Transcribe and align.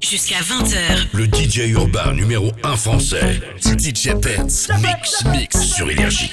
Jusqu'à 0.00 0.40
20h. 0.40 1.08
Le 1.14 1.24
DJ 1.24 1.70
urbain 1.70 2.12
numéro 2.12 2.52
1 2.62 2.76
français. 2.76 3.40
DJ 3.60 4.14
Benz. 4.14 4.68
Mix, 4.80 5.24
mix 5.32 5.60
sur 5.60 5.90
Énergie. 5.90 6.32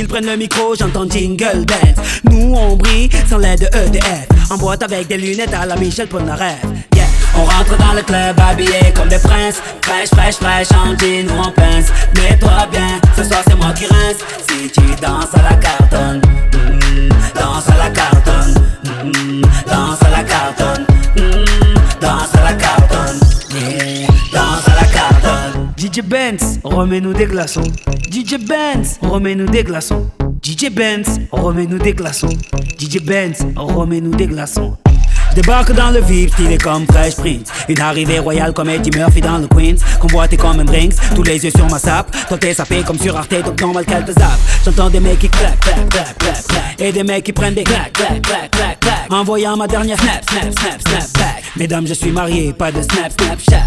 ils 0.00 0.08
prennent 0.08 0.26
le 0.26 0.36
micro, 0.36 0.74
j'entends 0.74 1.08
jingle 1.08 1.66
bells. 1.66 1.94
Nous 2.24 2.54
on 2.54 2.74
brille 2.76 3.10
sans 3.28 3.36
l'aide 3.36 3.60
de 3.60 3.66
EDF. 3.66 4.28
En 4.50 4.56
boîte 4.56 4.82
avec 4.82 5.08
des 5.08 5.18
lunettes 5.18 5.52
à 5.52 5.66
la 5.66 5.76
Michel 5.76 6.08
Polnareff. 6.08 6.62
Yeah. 6.94 7.04
On 7.36 7.44
rentre 7.44 7.76
dans 7.76 7.92
le 7.92 8.02
club 8.02 8.40
habillé 8.40 8.92
comme 8.94 9.08
des 9.08 9.18
princes 9.18 9.60
Fraîche, 9.84 10.08
fraîche, 10.08 10.36
fraîche, 10.36 10.68
en 10.72 10.96
jean 10.98 11.28
ou 11.28 11.38
en 11.38 11.52
pince 11.52 11.92
Mets-toi 12.16 12.66
bien, 12.72 13.00
ce 13.16 13.24
soir 13.24 13.42
c'est 13.46 13.56
moi 13.56 13.72
qui 13.72 13.86
rince 13.86 14.16
Si 14.48 14.70
tu 14.70 14.80
danses 15.00 15.34
à 15.34 15.42
la 15.50 15.56
cartonne 15.56 16.22
mm, 16.52 17.08
Danse 17.34 17.68
à 17.68 17.84
la 17.84 17.90
cartonne 17.90 18.54
mm, 19.04 19.42
Danse 19.66 20.02
à 20.02 20.10
la 20.10 20.24
cartonne 20.24 20.79
DJ 26.00 26.06
Benz, 26.06 26.60
remets-nous 26.64 27.12
des 27.12 27.26
glaçons 27.26 27.60
DJ 28.10 28.38
Benz, 28.38 28.98
remets-nous 29.02 29.44
des 29.44 29.62
glaçons 29.62 30.10
DJ 30.42 30.70
Benz, 30.70 31.20
remets-nous 31.30 31.76
des 31.76 31.92
glaçons. 31.92 32.30
DJ 32.78 33.02
Benz, 33.02 33.44
remets-nous 33.54 34.14
des 34.14 34.26
glaçons. 34.26 34.78
Débarque 35.34 35.72
dans 35.72 35.90
le 35.90 36.00
vif, 36.00 36.32
stylé 36.32 36.56
comme 36.56 36.86
Fresh 36.86 37.16
Prince. 37.16 37.48
Une 37.68 37.80
arrivée 37.80 38.18
royale 38.18 38.54
comme 38.54 38.70
Eddie 38.70 38.96
Murphy 38.96 39.20
dans 39.20 39.36
le 39.36 39.46
Queens. 39.46 39.76
Convoité 40.00 40.38
comme 40.38 40.58
un 40.60 40.64
Brinks, 40.64 40.94
tous 41.14 41.22
les 41.22 41.44
yeux 41.44 41.50
sur 41.50 41.68
ma 41.68 41.78
sape. 41.78 42.16
Toi 42.28 42.38
t'es 42.38 42.54
sapé 42.54 42.82
comme 42.82 42.98
sur 42.98 43.14
Arte, 43.14 43.34
donc 43.44 43.60
normal 43.60 43.84
qu'elle 43.84 44.06
te 44.06 44.12
zappe. 44.12 44.40
J'entends 44.64 44.88
des 44.88 45.00
mecs 45.00 45.18
qui 45.18 45.28
claquent, 45.28 45.60
claquent, 45.60 45.88
claquent, 45.90 46.18
claquent, 46.18 46.46
claquent. 46.46 46.80
Et 46.80 46.92
des 46.92 47.04
mecs 47.04 47.24
qui 47.24 47.32
prennent 47.34 47.54
des 47.54 47.64
claques, 47.64 47.92
claques, 47.92 48.22
claques, 48.22 48.50
claques, 48.50 48.80
claques. 48.80 49.12
Envoyant 49.12 49.56
ma 49.58 49.66
dernière 49.66 50.00
snap, 50.00 50.24
snap, 50.30 50.58
snap, 50.58 50.80
snap 50.80 51.12
back. 51.18 51.44
Mesdames, 51.56 51.86
je 51.86 51.94
suis 51.94 52.10
marié, 52.10 52.54
pas 52.54 52.72
de 52.72 52.80
snap, 52.80 53.12
snapchat. 53.20 53.66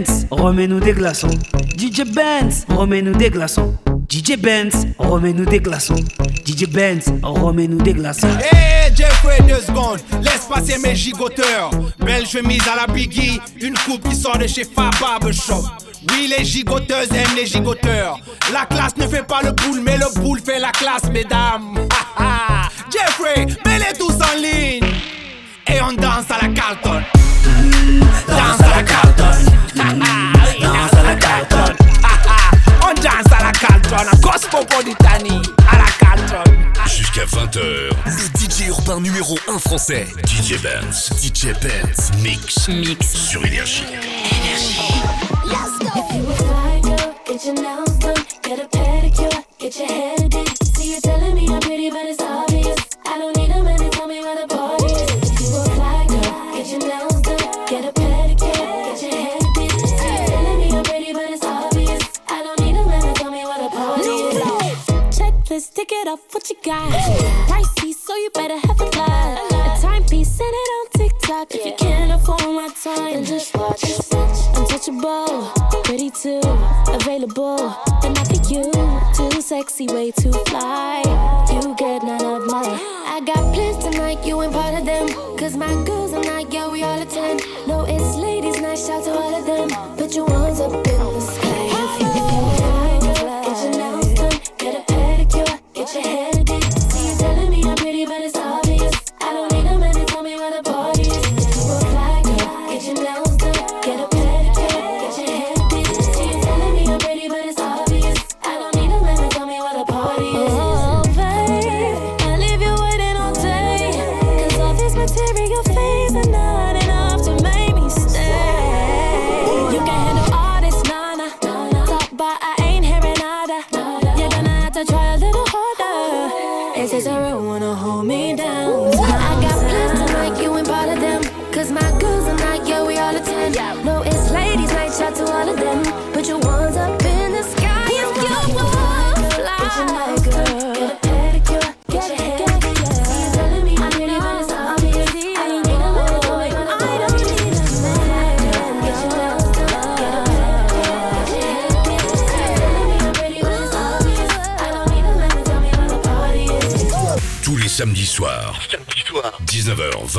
Benz, 0.00 0.26
remets-nous 0.30 0.80
des 0.80 0.92
glaçons. 0.92 1.30
DJ 1.76 2.04
Benz, 2.10 2.64
remets-nous 2.68 3.12
des 3.12 3.28
glaçons. 3.28 3.74
DJ 4.08 4.36
Benz, 4.38 4.86
remets-nous 4.98 5.44
des 5.44 5.60
glaçons. 5.60 6.02
DJ 6.46 6.66
Benz, 6.66 7.12
remets-nous 7.22 7.82
des 7.82 7.92
glaçons. 7.92 8.28
Hey 8.50 8.94
Jeffrey, 8.94 9.38
deux 9.46 9.60
secondes, 9.60 9.98
laisse 10.22 10.46
passer 10.48 10.78
mes 10.78 10.94
gigoteurs. 10.94 11.70
Belle 11.98 12.26
chemise 12.26 12.62
à 12.66 12.76
la 12.76 12.92
Biggie, 12.92 13.40
une 13.60 13.74
coupe 13.74 14.08
qui 14.08 14.16
sort 14.16 14.38
de 14.38 14.46
chez 14.46 14.64
Fab 14.64 14.90
Barbershop. 14.98 15.64
Oui, 16.10 16.32
les 16.34 16.44
gigoteuses 16.46 17.12
aiment 17.12 17.36
les 17.36 17.46
gigoteurs. 17.46 18.18
La 18.54 18.64
classe 18.64 18.96
ne 18.96 19.06
fait 19.06 19.26
pas 19.26 19.42
le 19.42 19.52
boule, 19.52 19.82
mais 19.84 19.98
le 19.98 20.06
boule 20.20 20.40
fait 20.40 20.58
la 20.58 20.70
classe, 20.70 21.10
mesdames. 21.12 21.74
Jeffrey, 22.90 23.46
mets-les 23.66 23.98
tous 23.98 24.14
en 24.14 24.36
ligne. 24.40 24.90
Et 25.68 25.80
on 25.82 25.92
danse 25.92 26.30
à 26.30 26.46
la 26.46 26.54
Carlton. 26.54 27.02
Danse 27.98 28.60
à 28.60 28.76
la 28.76 28.82
Carlton. 28.82 29.24
Danse 29.74 30.92
à 30.94 31.02
la 31.02 31.14
Carlton. 31.16 31.74
On 32.82 32.94
danse 32.94 33.32
à 33.32 33.42
la 33.42 33.52
Carlton. 33.52 34.06
À 34.12 34.16
Cosmopolitanie. 34.16 35.42
À 35.70 35.78
la 35.78 35.90
Carlton. 35.98 36.50
Jusqu'à 36.86 37.24
20h. 37.24 37.90
Le 38.06 38.38
DJ 38.38 38.68
urbain 38.68 39.00
numéro 39.00 39.36
1 39.48 39.58
français. 39.58 40.06
DJ 40.26 40.60
Benz. 40.62 41.10
DJ 41.20 41.46
Benz. 41.60 42.12
Mix. 42.22 42.68
Mix. 42.68 43.12
Sur 43.12 43.44
Énergie. 43.44 43.84
If 45.82 46.14
you 46.14 46.28
a 46.28 46.34
fly 46.34 46.80
girl, 46.82 47.14
get 47.26 47.44
your 47.44 47.54
nails 47.54 47.98
done, 47.98 48.14
get 48.42 48.60
a 48.60 48.68
pedicure, 48.68 49.44
get 49.58 49.78
your 49.78 49.88
hair 49.88 50.19
Tick 65.72 65.92
it 65.92 66.08
off, 66.08 66.20
what 66.32 66.50
you 66.50 66.56
got? 66.64 66.90
Pricey, 67.48 67.94
so 67.94 68.16
you 68.16 68.30
better 68.34 68.58
have 68.58 68.80
a 68.80 68.84
lot. 68.98 69.78
A 69.78 69.80
timepiece, 69.80 70.28
send 70.28 70.50
it 70.52 70.54
on 70.54 70.86
TikTok. 70.90 71.54
If 71.54 71.64
you 71.64 71.74
can't 71.78 72.10
afford 72.12 72.42
my 72.42 72.68
time, 72.82 73.14
then 73.14 73.24
just 73.24 73.56
watch. 73.56 73.84
Untouchable, 74.56 75.52
pretty 75.84 76.10
too, 76.10 76.40
available, 76.88 77.74
but 78.02 78.10
not 78.10 78.26
for 78.26 78.52
you. 78.52 78.72
Too 79.14 79.40
sexy, 79.40 79.86
way 79.86 80.10
too 80.10 80.32
fly. 80.32 81.09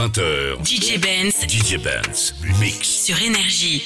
20h. 0.01 0.65
DJ 0.65 0.97
Benz 0.99 1.45
DJ 1.47 1.77
Benz. 1.77 2.33
Mix. 2.59 2.87
sur 3.05 3.21
Énergie. 3.21 3.83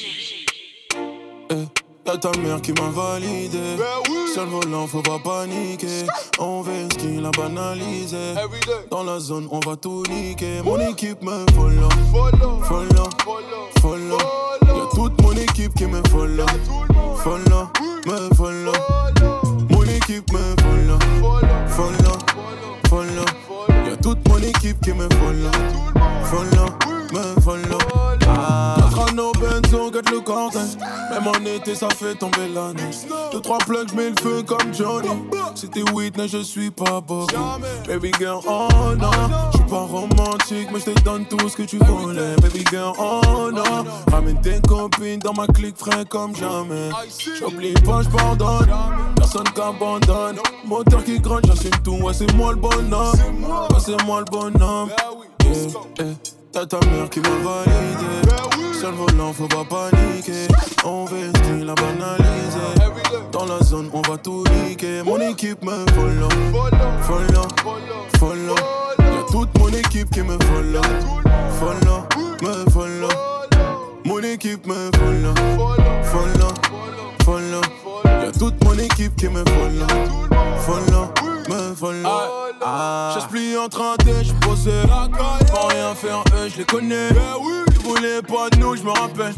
Y'a 2.06 2.16
ta 2.16 2.32
mère 2.40 2.62
qui 2.62 2.72
m'a 2.72 2.90
validé. 2.90 3.76
Seul 4.34 4.48
volant, 4.48 4.88
faut 4.88 5.02
pas 5.02 5.20
paniquer. 5.20 6.06
On 6.40 6.62
veut 6.62 6.88
ce 6.90 6.98
qu'il 7.00 7.26
a 7.26 7.32
banalisé. 7.32 8.34
Dans 8.90 9.04
la 9.04 9.20
zone, 9.20 9.50
on 9.52 9.60
va 9.60 9.76
tout 9.76 10.04
niquer. 10.10 10.62
Mon 10.64 10.80
équipe 10.90 11.22
me 11.22 11.46
follow. 11.54 11.90
Follow. 12.64 13.10
Follow. 13.82 14.18
Y'a 14.62 14.86
toute 14.94 15.22
mon 15.22 15.34
équipe 15.34 15.74
qui 15.74 15.86
me. 15.86 16.02
Follow. 16.10 16.46
Ça 31.76 31.90
fait 31.90 32.16
tomber 32.16 32.48
la 32.54 32.72
neige. 32.72 33.00
Deux, 33.34 33.42
trois 33.42 33.58
plugs, 33.58 33.90
j'mets 33.92 34.12
le 34.12 34.16
feu 34.22 34.44
comme 34.44 34.74
Johnny. 34.74 35.10
C'était 35.56 35.84
Whitney, 35.92 36.28
je 36.30 36.38
suis 36.38 36.72
pas 36.72 37.02
Bob. 37.02 37.30
Baby 37.86 38.12
girl, 38.18 38.40
oh 38.48 38.70
non. 38.98 39.12
J'suis 39.52 39.66
pas 39.66 39.82
romantique, 39.82 40.70
mais 40.72 40.80
j'te 40.80 41.04
donne 41.04 41.26
tout 41.26 41.50
ce 41.50 41.58
que 41.58 41.64
tu 41.64 41.78
voulais. 41.80 42.36
Baby 42.42 42.64
girl, 42.70 42.94
oh 42.98 43.52
non. 43.52 43.84
Ramène 44.10 44.40
tes 44.40 44.62
copines 44.62 45.20
dans 45.20 45.34
ma 45.34 45.48
clique 45.48 45.78
frais 45.78 46.06
comme 46.10 46.34
jamais. 46.34 46.90
J'oublie 47.38 47.74
pas, 47.74 48.04
j'pardonne. 48.04 48.70
Personne 49.18 49.50
qu'abandonne. 49.54 50.40
Moteur 50.66 51.04
qui 51.04 51.20
gronde, 51.20 51.44
j'assume 51.46 51.72
tout. 51.84 51.98
Ouais, 51.98 52.14
c'est 52.14 52.34
moi 52.36 52.52
le 52.54 52.58
bonhomme. 52.58 53.14
Ouais, 53.42 53.80
c'est 53.80 54.02
moi 54.06 54.20
le 54.20 54.26
bonhomme. 54.32 54.90
Yeah, 55.44 55.54
yeah. 56.00 56.16
T'as 56.56 56.66
ta 56.66 56.80
mère 56.88 57.10
qui 57.10 57.20
m'a 57.20 57.28
validé. 57.44 58.32
Seul 58.80 58.94
volant, 58.94 59.34
faut 59.34 59.46
pas 59.46 59.66
paniquer. 59.66 60.48
On 60.86 61.04
veut 61.04 61.28
style 61.28 61.70
à 61.70 61.76
banaliser. 61.76 63.28
Dans 63.34 63.46
la 63.46 63.60
zone, 63.62 63.90
on 63.92 64.02
va 64.02 64.16
tout 64.18 64.46
niquer. 64.64 65.04
Mon 65.04 65.20
équipe 65.20 65.62
me 65.66 65.86
follow. 65.92 66.30
Follow. 67.02 67.48
Follow. 68.18 68.56
Y'a 69.00 69.24
toute 69.30 69.60
mon 69.60 69.68
équipe 69.68 70.10
qui 70.12 70.22
me 70.22 70.38
follow. 70.46 70.82
Follow. 71.60 72.08
Me 72.42 72.70
follow. 72.72 73.10
Mon 74.06 74.20
équipe 74.20 74.66
me 74.66 74.92
follow. 74.96 75.34
Follow. 76.04 76.54
Follow. 77.26 77.62
Y'a 78.06 78.32
toute 78.32 78.64
mon 78.64 78.80
équipe 78.80 79.14
qui 79.18 79.28
me 79.28 79.44
follow. 79.44 79.88
Follow. 80.60 81.25
Me. 81.50 81.76
Ah. 82.62 83.18
Je 83.30 83.58
en 83.58 83.68
train 83.70 83.96
de 84.06 84.24
je 84.24 84.34
posé. 84.46 84.72
Pas 84.88 85.68
rien 85.70 85.94
faire, 85.94 86.24
eux, 86.38 86.50
je 86.50 86.58
les 86.58 86.66
connais. 86.66 87.10
Ils 87.10 87.80
voulaient 87.80 88.22
pas 88.22 88.50
de 88.50 88.58
nous, 88.60 88.76
je 88.76 88.84
me 88.84 88.92
rappelle. 88.92 89.34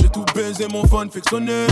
J'ai 0.00 0.08
tout 0.08 0.24
baisé, 0.34 0.68
mon 0.68 0.86
phone 0.86 1.10
fait 1.10 1.26
sonner. 1.28 1.66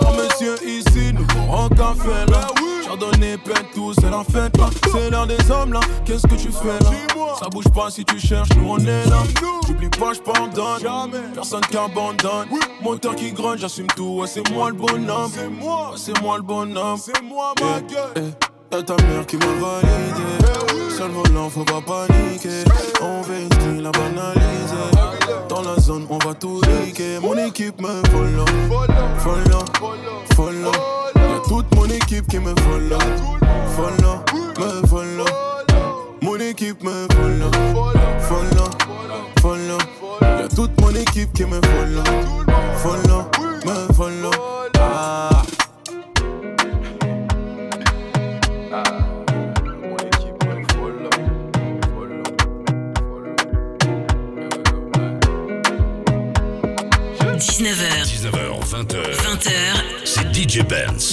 Quand 0.00 0.12
monsieur 0.12 0.54
ici, 0.64 1.12
nous 1.12 1.26
pourrons 1.26 1.68
qu'un 1.70 1.94
fait 1.94 2.30
là. 2.30 2.46
Chardonnay, 2.84 3.36
pète 3.38 3.66
tout, 3.74 3.92
c'est 3.94 4.10
la 4.10 4.22
fête 4.22 4.56
là. 4.58 4.70
C'est 4.92 5.10
l'heure 5.10 5.26
des 5.26 5.50
hommes 5.50 5.72
là, 5.72 5.80
qu'est-ce 6.04 6.26
que 6.26 6.36
tu 6.36 6.52
fais 6.52 6.78
là? 6.84 6.90
Ça 7.40 7.48
bouge 7.48 7.68
pas 7.74 7.90
si 7.90 8.04
tu 8.04 8.18
cherches, 8.18 8.50
nous 8.56 8.70
on 8.70 8.78
est 8.78 9.06
là. 9.06 9.22
J'oublie 9.66 9.90
pas, 9.90 10.12
j'pardonne. 10.14 11.10
Personne 11.34 11.62
qui 11.62 11.76
abandonne. 11.76 12.48
Moteur 12.82 13.16
qui 13.16 13.32
gronde, 13.32 13.58
j'assume 13.58 13.88
tout. 13.88 14.20
Ouais, 14.20 14.28
c'est 14.28 14.48
moi 14.50 14.68
le 14.70 14.76
bonhomme. 14.76 15.30
C'est 15.34 15.48
moi, 15.48 15.92
c'est 15.96 16.22
moi 16.22 16.36
le 16.36 16.42
bonhomme. 16.42 16.98
C'est 16.98 17.22
moi 17.22 17.52
ma 17.60 17.80
gueule. 17.80 18.32
Y'a 18.72 18.82
ta 18.82 18.96
mère 18.96 19.26
qui 19.26 19.36
m'a 19.36 19.46
validé. 19.46 20.90
Seul 20.96 21.10
volant, 21.10 21.48
faut 21.48 21.64
pas 21.64 21.80
paniquer. 21.80 22.64
On 23.00 23.22
veut 23.22 23.46
style 23.46 23.86
à 23.86 23.90
banaliser. 23.92 25.46
Dans 25.48 25.62
la 25.62 25.80
zone, 25.80 26.06
on 26.10 26.18
va 26.18 26.34
tout 26.34 26.60
niquer. 26.84 27.18
Mon 27.20 27.36
équipe 27.38 27.80
me 27.80 28.02
follow. 28.10 28.44
Follow. 29.18 29.64
Follow. 30.34 30.72
Y'a 31.14 31.40
toute 31.48 31.74
mon 31.74 31.86
équipe 31.86 32.26
qui 32.28 32.38
me 32.38 32.54
follow. 32.60 32.98
Follow. 33.76 34.22
Me 34.58 34.86
follow. 34.86 35.24
Mon 36.22 36.36
équipe 36.36 36.82
me 36.82 37.06
follow. 37.14 37.50
Follow. 38.20 38.70
Follow. 39.40 39.78
Y'a 40.22 40.48
toute 40.48 40.80
mon 40.80 40.90
équipe 40.90 41.32
qui 41.32 41.44
me 41.44 41.60
follow. 41.62 42.04
Follow. 42.76 43.35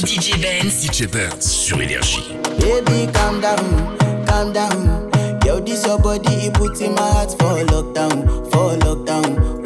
DJ 0.05 0.37
Benz. 0.41 0.81
DJ 0.81 1.07
Benz 1.07 1.49
sur 1.49 1.81
Énergie. 1.81 2.35
Baby, 2.59 3.09
calm 3.13 3.39
down, 3.39 3.95
calm 4.25 4.51
down. 4.51 5.09
Yo, 5.45 5.61
this 5.61 5.85
your 5.85 5.97
body, 5.97 6.47
it 6.47 6.53
puts 6.53 6.81
in 6.81 6.93
my 6.93 7.01
heart 7.01 7.31
for 7.31 7.63
lockdown, 7.71 8.25
for 8.51 8.75
lockdown, 8.79 9.23
lockdown. 9.37 9.62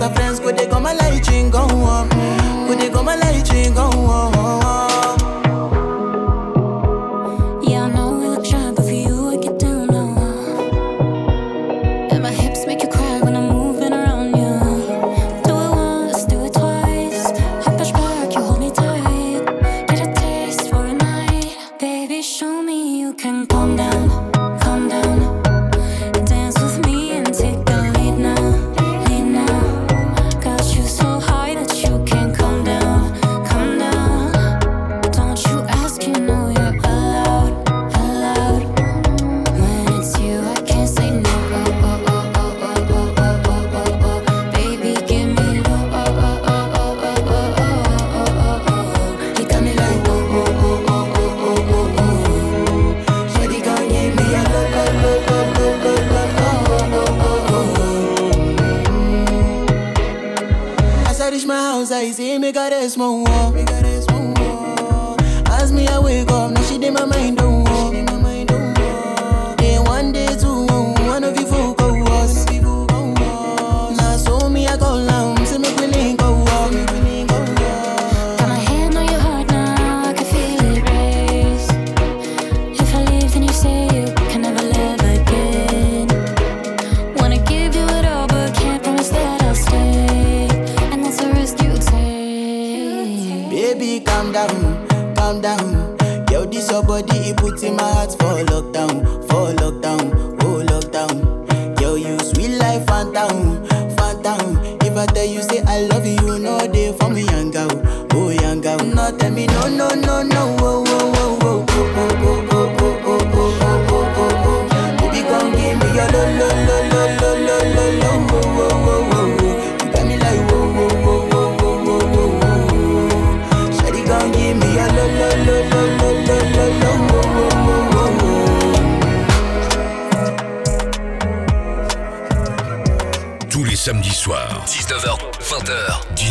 Cause 0.00 0.14
friends 0.14 0.40
go 0.40 0.50
they 0.50 0.66
go 0.66 0.80
my 0.80 0.94
light 0.94 1.28
ring 1.28 1.50
go 1.50 1.79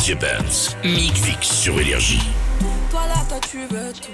DJ 0.10 1.38
sur 1.42 1.80
Énergie. 1.80 2.22
Toi 2.90 3.02
là, 3.08 3.22
toi 3.30 3.38
tu 3.48 3.60
veux 3.68 3.94
tout. 3.94 4.10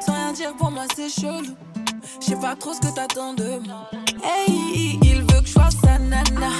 Sans 0.00 0.14
rien 0.14 0.32
dire 0.32 0.56
pour 0.56 0.70
moi, 0.70 0.84
c'est 0.96 1.10
chelou. 1.10 1.54
Je 2.22 2.26
sais 2.28 2.36
pas 2.36 2.56
trop 2.56 2.72
ce 2.72 2.80
que 2.80 2.94
t'attends 2.94 3.34
de 3.34 3.58
moi. 3.66 3.90
Hey, 4.24 4.98
il 5.02 5.20
veut 5.20 5.42
que 5.42 5.46
je 5.46 5.52
fasse 5.52 5.76
sa 5.84 5.98
nana. 5.98 6.52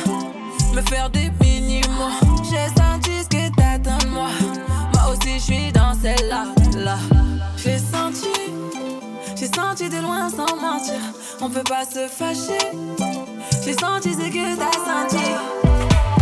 Me 0.74 0.82
faire 0.90 1.08
des 1.08 1.30
mini-mois. 1.40 2.20
J'ai 2.44 2.68
senti 2.76 3.22
ce 3.22 3.28
que 3.30 3.56
t'attends 3.56 3.96
de 3.96 4.08
moi. 4.08 4.28
Moi 4.92 5.02
aussi, 5.10 5.38
je 5.38 5.44
suis 5.54 5.72
dans 5.72 5.94
celle-là. 5.94 6.44
Là. 6.76 6.98
J'ai 7.56 7.78
senti. 7.78 8.28
J'ai 9.36 9.46
senti 9.46 9.88
de 9.88 10.02
loin 10.02 10.28
sans 10.28 10.54
mentir. 10.56 11.00
On 11.40 11.48
peut 11.48 11.64
pas 11.64 11.86
se 11.86 12.06
fâcher. 12.08 12.58
J'ai 13.64 13.72
senti 13.72 14.12
ce 14.12 14.28
que 14.28 14.56
t'as 14.58 14.72
senti. 14.84 15.24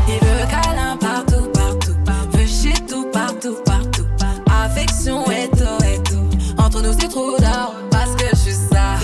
Il 0.06 0.20
veut 0.24 0.46
câlin 0.48 0.83
c'est 6.92 7.08
trop 7.08 7.36
d'or 7.38 7.74
parce 7.90 8.14
que 8.16 8.26
je 8.30 8.36
suis 8.36 8.52
ça. 8.52 8.96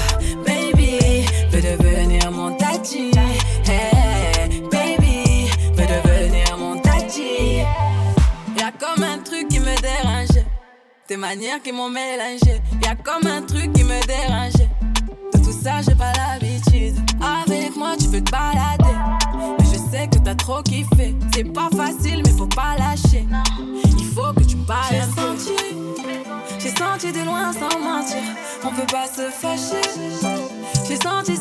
Baby, 0.46 1.24
veut 1.50 1.62
devenir 1.62 2.30
mon 2.30 2.56
tati. 2.56 3.10
Hey, 3.66 4.60
baby, 4.70 5.48
veut 5.74 5.86
devenir 5.86 6.56
mon 6.58 6.78
tati. 6.78 7.62
Y'a 8.58 8.72
comme 8.78 9.02
un 9.02 9.18
truc 9.18 9.48
qui 9.48 9.60
me 9.60 9.74
dérange. 9.80 10.44
Tes 11.06 11.16
manières 11.16 11.62
qui 11.62 11.72
m'ont 11.72 11.88
mélangé. 11.90 12.60
Y'a 12.84 12.94
comme 12.96 13.26
un 13.26 13.42
truc 13.42 13.72
qui 13.72 13.84
me 13.84 14.00
dérange. 14.06 14.66
De 15.32 15.38
tout 15.38 15.52
ça, 15.52 15.80
j'ai 15.82 15.94
pas 15.94 16.12
l'habitude. 16.12 16.96
Avec 17.20 17.76
moi, 17.76 17.96
tu 17.98 18.08
peux 18.08 18.20
te 18.20 18.30
balader. 18.30 19.19
Sais 19.90 20.06
que 20.06 20.18
t'as 20.18 20.36
trop 20.36 20.62
kiffé. 20.62 21.16
C'est 21.34 21.52
pas 21.52 21.68
facile, 21.76 22.22
mais 22.24 22.30
faut 22.30 22.46
pas 22.46 22.76
lâcher. 22.78 23.26
Il 23.98 24.04
faut 24.04 24.32
que 24.32 24.44
tu 24.44 24.56
parles. 24.56 24.94
J'ai 24.94 25.00
senti, 25.00 25.56
j'ai 26.60 26.68
senti 26.70 27.12
de 27.12 27.24
loin 27.24 27.52
sans 27.52 27.78
mentir. 27.80 28.22
On 28.62 28.70
peut 28.70 28.86
pas 28.86 29.06
se 29.08 29.30
fâcher. 29.30 29.82
J'ai 30.86 30.96
senti 30.96 31.38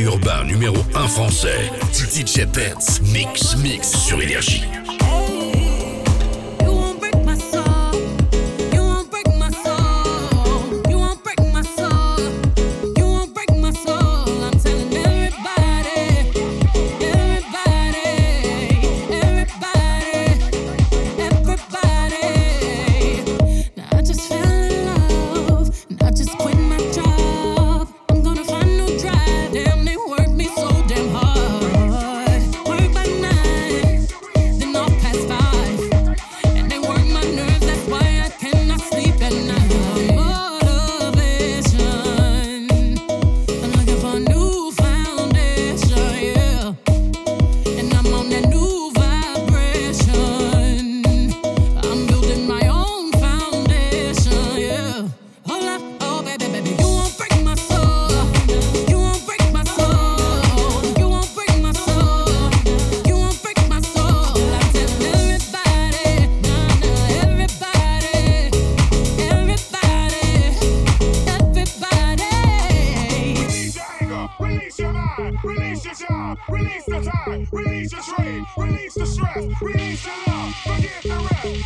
Urbain 0.00 0.44
numéro 0.44 0.76
1 0.94 1.08
français, 1.08 1.70
DJ 1.92 2.46
Benz, 2.46 3.00
Mix 3.12 3.56
Mix 3.56 3.92
sur 3.92 4.20
Énergie. 4.20 4.64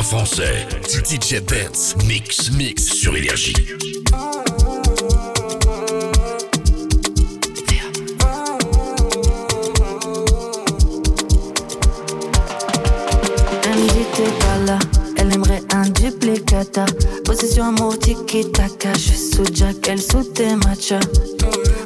1 0.00 0.02
français, 0.02 0.66
DJ 0.88 1.42
Benz, 1.42 1.94
Mix 2.06 2.50
Mix 2.52 2.84
sur 2.84 3.14
Énergie. 3.14 3.52
Pas 14.38 14.58
là, 14.66 14.78
elle 15.18 15.34
aimerait 15.34 15.62
un 15.74 15.82
duplicata. 15.90 16.86
Possession 17.26 17.64
amour 17.66 17.98
tiki 17.98 18.50
taka, 18.50 18.94
je 18.94 18.98
suis 18.98 19.16
sous 19.18 19.44
Jack, 19.52 19.86
elle 19.86 20.00
sous 20.00 20.24
tes 20.24 20.56
matchas. 20.56 21.00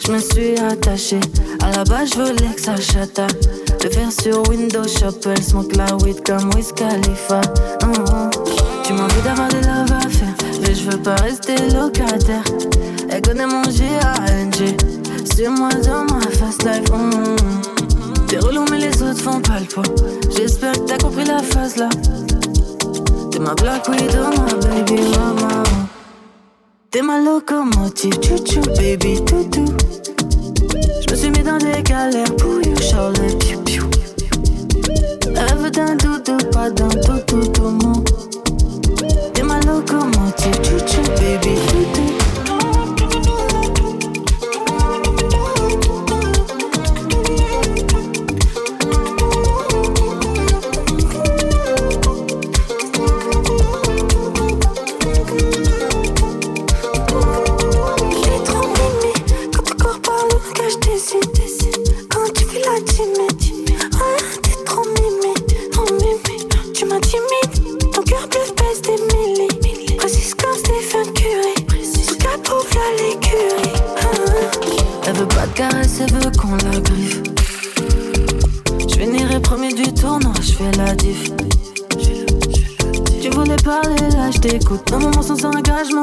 Je 0.07 0.13
me 0.13 0.19
suis 0.21 0.57
attachée, 0.59 1.21
à 1.61 1.73
la 1.73 1.83
base 1.83 2.11
je 2.11 2.23
voulais 2.23 2.55
que 2.55 2.61
ça. 2.61 2.75
Le 3.85 3.91
faire 3.91 4.11
sur 4.11 4.49
Windows 4.49 4.89
Shop, 4.89 5.21
elle 5.27 5.43
smoke 5.45 5.77
la 5.77 5.95
weed 5.97 6.27
comme 6.27 6.49
Wiz 6.55 6.73
Khalifa. 6.73 7.43
Mm-hmm. 7.43 8.31
Tu 8.83 8.95
m'as 8.95 9.03
envie 9.03 9.21
d'avoir 9.23 9.49
des 9.51 9.61
love 9.61 9.93
à 9.93 10.09
faire, 10.09 10.35
mais 10.63 10.75
je 10.75 10.91
veux 10.91 11.03
pas 11.03 11.17
rester 11.17 11.55
locataire. 11.71 12.45
Elle 13.11 13.21
connaît 13.21 13.47
mon 13.47 13.63
G-A-N-G, 13.65 14.79
c'est 15.27 15.51
moi 15.51 15.69
dans 15.85 16.05
ma 16.05 16.23
fast 16.31 16.65
life. 16.65 16.89
Mm-hmm. 16.89 18.27
T'es 18.27 18.39
relou, 18.39 18.65
mais 18.71 18.79
les 18.79 19.03
autres 19.03 19.21
font 19.21 19.43
pas 19.43 19.61
le 19.61 19.67
poids. 19.67 19.85
J'espère 20.35 20.73
que 20.73 20.87
t'as 20.87 20.97
compris 20.97 21.27
la 21.27 21.43
phase 21.43 21.77
là. 21.77 21.91
T'es 23.31 23.39
ma 23.39 23.53
black 23.53 23.87
widow, 23.87 24.31
ma 24.35 24.55
baby 24.67 25.03
mama. 25.11 25.63
T'es 26.91 27.03
ma 27.03 27.21
locomotive, 27.21 28.15
chouchou, 28.23 28.63
baby, 28.79 29.23
toutou. 29.27 29.67
Me 31.15 31.19
suis 31.21 31.31
mis 31.31 31.45
dans 31.45 31.59
des 31.59 31.81
galères 31.85 32.35
pour 32.39 32.61
you, 32.67 32.75
Charlotte, 32.81 33.39
piou 33.39 33.61
piou. 33.61 33.85
Veut 35.59 35.71
d'un 35.71 35.95
doudou, 35.95 36.37
pas 36.51 36.69
d'un 36.71 36.89
tout 36.89 37.21
tout 37.29 37.47
tout 37.53 38.05
T'es 39.33 39.45
ma 39.45 39.61
locomotive, 39.61 40.57
chouchou, 40.65 41.03
baby, 41.13 42.04
Un 84.93 84.99
moment 84.99 85.23
sans 85.23 85.45
engagement 85.45 86.03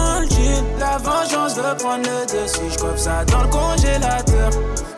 La 0.81 0.97
vengeance 0.97 1.53
veut 1.53 1.77
prendre 1.77 2.09
le 2.09 2.25
dessus. 2.25 2.71
J'coiffe 2.71 2.97
ça 2.97 3.23
dans 3.25 3.43
le 3.43 3.49
congélateur. 3.49 4.49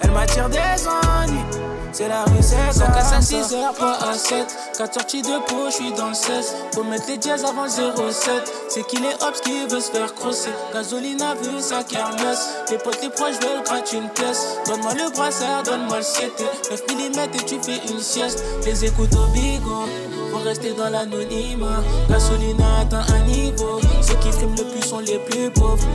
Elle 0.02 0.12
m'attire 0.12 0.48
des 0.48 0.88
ennuis. 0.88 1.44
C'est 1.92 2.08
la 2.08 2.24
rue, 2.24 2.42
c'est 2.42 2.72
ça. 2.72 2.86
à 2.86 3.20
6h, 3.20 3.76
pas 3.78 3.98
à 4.10 4.14
7. 4.14 4.48
4 4.78 4.94
sorties 4.94 5.22
de 5.22 5.46
peau, 5.46 5.66
je 5.68 5.74
suis 5.74 5.92
dans 5.92 6.08
le 6.08 6.14
16. 6.14 6.56
Faut 6.74 6.86
mettre 6.86 7.04
les 7.10 7.18
dièses 7.18 7.44
avant 7.44 7.68
07. 7.68 8.50
C'est 8.70 8.88
qu'il 8.88 9.04
est 9.04 9.22
hops 9.22 9.42
qui 9.42 9.68
veut 9.68 9.82
se 9.82 9.92
faire 9.92 10.16
crosser. 10.16 10.54
Gasoline 10.74 11.22
a 11.22 11.36
vu 11.36 11.60
sa 11.60 11.84
kermesse. 11.84 12.48
Les 12.72 12.78
potes, 12.78 13.02
les 13.04 13.10
proches 13.10 13.40
veulent 13.42 13.64
gratter 13.66 13.98
une 13.98 14.10
pièce. 14.10 14.58
Donne-moi 14.66 14.94
le 14.94 15.12
brassard, 15.12 15.64
donne-moi 15.64 15.98
le 15.98 16.04
7. 16.04 16.32
9 16.72 16.82
mm 16.96 17.20
et 17.24 17.46
tu 17.46 17.62
fais 17.62 17.82
une 17.92 18.00
sieste. 18.00 18.42
Les 18.66 18.86
écoutes 18.86 19.16
au 19.16 19.28
bigot. 19.34 19.90
Faut 20.32 20.40
rester 20.40 20.72
dans 20.72 20.90
l'anonymat. 20.90 21.84
Gasoline 22.10 22.62
a 22.62 22.82
atteint 22.84 23.14
un 23.14 23.20
niveau. 23.26 23.82
Qui 24.24 24.32
friment 24.32 24.56
le 24.56 24.64
plus 24.64 24.88
sont 24.88 25.00
les 25.00 25.20
plus 25.20 25.52
pauvres. 25.52 25.86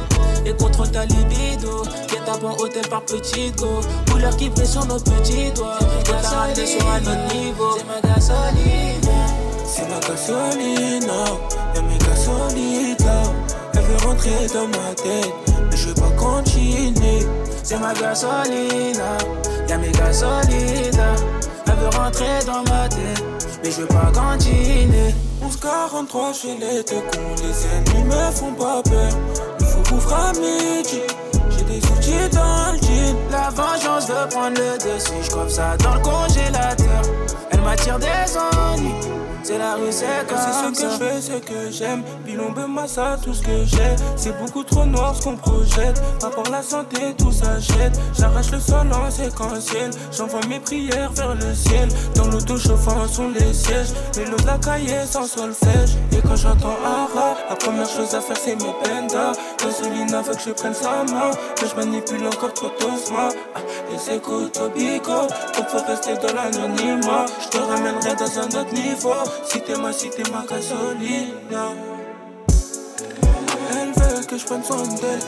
Et 0.45 0.53
contrôle 0.53 0.91
ta 0.91 1.05
libido. 1.07 1.83
À 2.31 2.37
bon 2.37 2.51
hôtel 2.59 2.87
par 2.91 3.01
petit 3.07 3.51
go. 3.53 3.81
Couleur 4.11 4.37
qui 4.37 4.51
brille 4.51 4.67
sur 4.67 4.85
nos 4.85 4.99
petits 4.99 5.51
doigts. 5.53 5.79
Y'a 6.09 6.21
ta 6.21 6.29
raté 6.29 6.67
sur 6.67 6.87
un 6.87 7.01
autre 7.01 7.35
niveau. 7.35 7.79
C'est 7.79 7.87
ma 7.87 8.01
gasoline. 8.07 9.11
C'est 9.65 9.89
ma 9.89 9.99
gasoline. 9.99 11.11
Y'a 11.75 11.81
mes 11.81 11.97
gasolites 11.97 13.01
là. 13.01 13.23
Elle 13.73 13.81
veut 13.81 14.07
rentrer 14.07 14.47
dans 14.53 14.69
ma 14.69 14.95
tête. 14.95 15.33
Mais 15.71 15.77
je 15.79 15.89
veux 15.89 15.95
pas 15.95 16.11
continuer. 16.19 17.27
C'est 17.63 17.79
ma 17.79 17.95
gasoline. 17.95 19.01
Y'a 19.67 19.79
mes 19.79 19.91
gasolites 19.93 21.01
Elle 21.67 21.75
veut 21.77 21.99
rentrer 21.99 22.45
dans 22.45 22.63
ma 22.71 22.91
tête. 22.91 23.25
Mais 23.65 23.71
je 23.71 23.81
veux 23.81 23.87
pas 23.87 24.13
continuer. 24.13 25.15
1143 25.49 26.33
chez 26.35 26.57
les 26.59 26.85
cons. 26.85 27.35
Les 27.43 27.67
ennemis 27.67 28.05
me 28.05 28.31
font 28.33 28.53
pas 28.53 28.83
peur. 28.83 29.11
Il 29.61 29.67
faut 29.67 29.95
couvrir 29.95 30.17
à 30.19 30.33
midi. 30.33 31.01
J'ai 31.51 31.65
des 31.65 31.87
outils 31.87 32.29
dans 32.33 32.73
le 32.73 32.79
jean. 32.79 33.17
La 33.31 33.49
vengeance 33.51 34.09
veut 34.09 34.29
prendre 34.29 34.59
le 34.61 34.77
dessus. 34.77 35.13
J'coiffe 35.23 35.51
ça 35.51 35.77
dans 35.79 35.95
le 35.95 36.01
congélateur. 36.01 37.03
M'attire 37.69 37.99
des 37.99 38.07
ennuis. 38.39 38.95
C'est 39.43 39.57
la 39.57 39.77
rue, 39.77 39.91
c'est 39.91 40.27
comme 40.29 40.37
C'est 40.39 40.53
ce 40.53 40.83
que 40.83 40.91
je 40.91 40.97
fais, 40.99 41.21
ce 41.23 41.39
que 41.39 41.71
j'aime. 41.71 42.03
Bilombe, 42.25 42.67
massa, 42.69 43.17
tout 43.23 43.33
ce 43.33 43.43
que 43.43 43.65
j'ai. 43.65 43.97
C'est 44.17 44.37
beaucoup 44.39 44.63
trop 44.65 44.85
noir 44.85 45.15
ce 45.17 45.23
qu'on 45.23 45.37
projette. 45.37 46.03
Pour 46.35 46.53
la 46.53 46.63
santé, 46.63 47.15
tout 47.17 47.33
s'achète. 47.33 47.99
J'arrache 48.19 48.51
le 48.51 48.61
sol 48.61 48.89
en 48.93 49.11
séquentiel. 49.11 49.91
J'envoie 50.13 50.41
mes 50.49 50.61
prières 50.61 51.13
vers 51.13 51.35
le 51.35 51.55
ciel. 51.55 51.89
Dans 52.15 52.27
l'auto 52.29 52.59
chauffant 52.59 53.07
sont 53.09 53.31
les 53.31 53.55
sièges. 53.55 53.89
Vélo 54.15 54.37
de 54.37 54.47
la 54.47 54.59
cahier 54.59 55.07
sans 55.07 55.25
solfège. 55.25 55.97
Et 56.13 56.21
quand 56.21 56.37
j'entends 56.37 56.77
Ara, 56.85 57.37
la 57.49 57.57
première 57.57 57.89
chose 57.89 58.15
à 58.15 58.21
faire 58.21 58.37
c'est 58.37 58.57
mes 58.57 58.75
pendas. 58.83 59.33
Gasolina 59.63 60.21
veut 60.23 60.35
que 60.35 60.43
je 60.47 60.51
prenne 60.51 60.75
sa 60.75 61.05
main. 61.05 61.31
Que 61.57 61.67
je 61.67 61.75
manipule 61.75 62.27
encore 62.27 62.53
trop 62.53 62.71
doucement. 62.81 63.31
Ah, 63.55 63.61
les 63.91 64.17
écoutes 64.17 64.61
au 64.61 64.69
bico. 64.69 65.29
Faut 65.69 65.85
rester 65.87 66.15
dans 66.15 66.35
l'anonymat. 66.35 67.27
Je 67.59 67.63
te 67.65 67.69
ramènerai 67.69 68.15
dans 68.15 68.39
un 68.39 68.61
autre 68.61 68.73
niveau. 68.73 69.15
Si 69.45 69.61
t'es 69.61 69.77
ma, 69.77 69.93
si 69.93 70.09
t'es 70.11 70.23
ma 70.31 70.45
gasolina. 70.49 71.73
Elle 73.73 73.93
veut 73.97 74.25
que 74.25 74.39
je 74.39 74.45
prenne 74.45 74.63
soin 74.63 74.85
d'elle. 74.87 75.19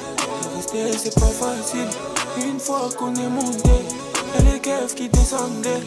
Rester, 0.54 0.96
c'est 0.96 1.14
pas 1.14 1.26
facile. 1.26 1.88
Une 2.38 2.60
fois 2.60 2.88
qu'on 2.96 3.12
est 3.16 3.28
monté, 3.28 3.70
elle 4.38 4.54
est 4.54 4.60
keufs 4.60 4.94
qui 4.94 5.08
descendaient. 5.08 5.82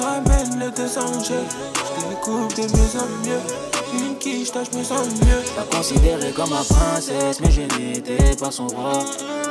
Ramène 0.00 0.58
les 0.58 0.70
deux 0.72 0.98
angels. 0.98 1.46
Je 1.96 2.08
découpe 2.08 2.56
de 2.56 2.62
mieux 2.62 3.00
en 3.00 3.06
mieux 3.24 3.73
qui 4.24 4.44
j'tâche, 4.44 4.68
je 4.72 4.78
me 4.78 4.84
sens 4.84 5.06
mieux. 5.20 5.42
La 5.54 5.64
considérée 5.64 6.32
comme 6.32 6.48
ma 6.48 6.64
princesse, 6.64 7.40
mais 7.40 7.50
je 7.50 7.60
n'étais 7.60 8.34
pas 8.36 8.50
son 8.50 8.66
roi. 8.68 9.04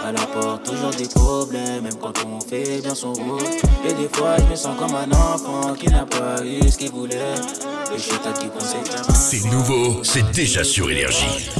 Elle 0.07 0.17
apporte 0.17 0.63
toujours 0.63 0.89
des 0.89 1.07
problèmes, 1.07 1.83
même 1.83 1.95
quand 2.01 2.13
on 2.25 2.41
fait 2.41 2.81
bien 2.81 2.95
son 2.95 3.13
rôle. 3.13 3.43
Et 3.87 3.93
des 3.93 4.09
fois, 4.11 4.35
je 4.39 4.43
me 4.45 4.55
sens 4.55 4.75
comme 4.79 4.95
un 4.95 5.11
enfant 5.11 5.75
qui 5.75 5.87
n'a 5.89 6.05
pas 6.05 6.43
eu 6.43 6.67
ce 6.69 6.77
qu'il 6.77 6.91
voulait. 6.91 7.35
Et 7.93 7.97
je 7.97 8.39
qui 8.39 8.47
prend 8.47 8.65
ses 8.65 9.41
C'est 9.41 9.47
nouveau, 9.49 10.03
c'est 10.03 10.29
déjà 10.31 10.63
sur 10.63 10.89
Énergie. 10.89 11.51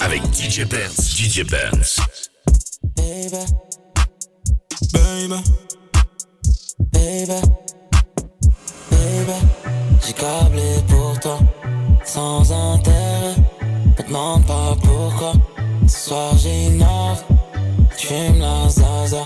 Avec 0.00 0.22
DJ 0.34 0.64
Burns, 0.66 1.00
DJ 1.00 1.44
Burns. 1.44 2.00
Baby. 2.96 3.46
Baby. 4.92 5.42
Baby. 6.92 7.40
Baby. 8.90 9.32
J'ai 10.04 10.12
câblé 10.12 10.62
pour 10.88 11.18
toi 11.20 11.38
sans 12.06 12.52
intérêt. 12.52 13.34
Ne 13.98 14.06
demande 14.06 14.44
pas 14.46 14.74
pourquoi. 14.82 15.32
Ce 15.86 16.08
soir 16.08 16.36
j'ignore, 16.38 17.18
tu 17.96 18.14
me 18.14 18.40
la 18.40 18.68
zaza. 18.68 19.24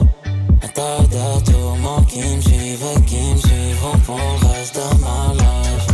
Un 0.63 0.69
tas 0.69 1.03
de 1.03 1.53
tourments 1.53 2.03
qui 2.03 2.21
me 2.21 2.41
suivent, 2.41 3.05
qui 3.07 3.33
me 3.33 3.37
suivront 3.37 3.99
pour 4.05 4.17
le 4.17 4.49
reste 4.49 4.77
de 4.77 5.01
ma 5.01 5.35
life. 5.35 5.87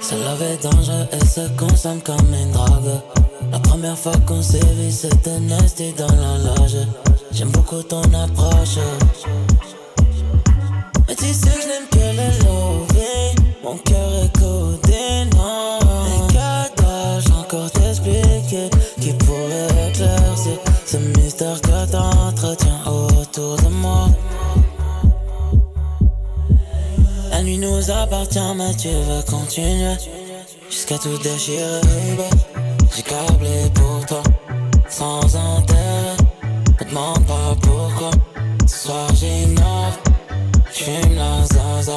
C'est 0.00 0.62
dangereux 0.62 1.06
et 1.12 1.24
second 1.24 1.71
personne 1.82 2.02
comme 2.02 2.32
une 2.32 2.52
drague. 2.52 3.00
La 3.50 3.58
première 3.58 3.98
fois 3.98 4.12
qu'on 4.26 4.40
s'est 4.40 4.60
vu, 4.76 4.90
c'était 4.90 5.40
nasty 5.40 5.92
dans 5.92 6.06
la 6.06 6.38
loge. 6.38 6.86
J'aime 7.32 7.50
beaucoup 7.50 7.82
ton 7.82 8.02
approche. 8.02 8.78
Mais 11.08 11.14
tu 11.16 11.24
sais 11.24 11.50
que 11.50 11.62
je 11.62 11.66
n'aime 11.66 11.88
que 11.90 11.98
le 11.98 12.44
loving. 12.44 13.54
Mon 13.64 13.76
cœur 13.78 14.10
est 14.22 14.38
codé, 14.38 15.24
non. 15.34 15.78
Et 16.06 16.32
que 16.32 16.82
dois-je 16.82 17.32
encore 17.32 17.70
t'expliquer 17.72 18.70
Qui 19.00 19.12
pourrait 19.14 19.88
éclaircir 19.88 20.58
ce 20.86 20.96
mystère 20.98 21.60
que 21.62 21.90
t'entretiens 21.90 22.80
autour 22.86 23.56
de 23.56 23.68
moi? 23.68 24.08
La 27.30 27.42
nuit 27.42 27.58
nous 27.58 27.90
appartient, 27.90 28.54
mais 28.56 28.72
tu 28.74 28.88
veux 28.88 29.22
continuer 29.28 29.96
qu'à 30.92 30.98
tout 30.98 31.18
déchirer, 31.18 31.80
ben, 32.16 32.38
J'ai 32.94 33.02
câblé 33.02 33.70
pour 33.74 34.04
toi, 34.06 34.22
sans 34.88 35.24
intérêt. 35.36 36.16
Ne 36.80 36.88
demande 36.88 37.26
pas 37.26 37.54
pourquoi. 37.62 38.10
Ce 38.66 38.86
soir, 38.86 39.08
j'ignore, 39.14 39.92
j'fume 40.72 41.14
la 41.16 41.44
zaza. 41.46 41.96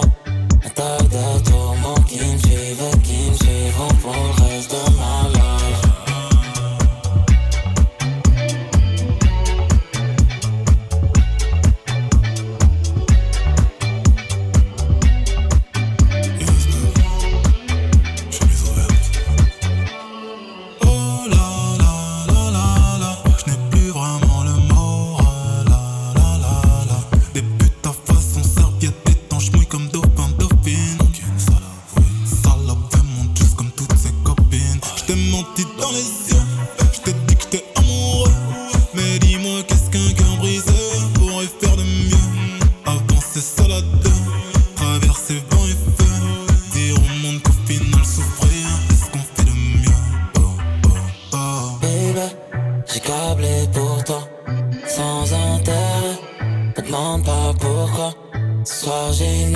causing 59.17 59.54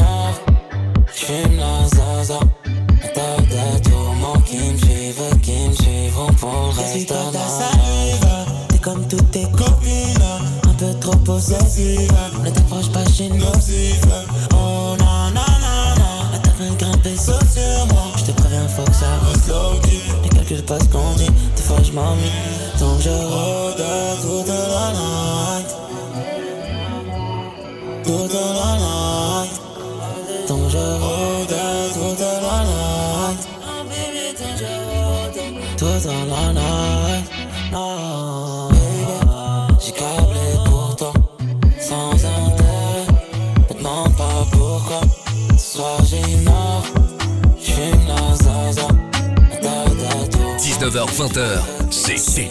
C'était 51.31 52.49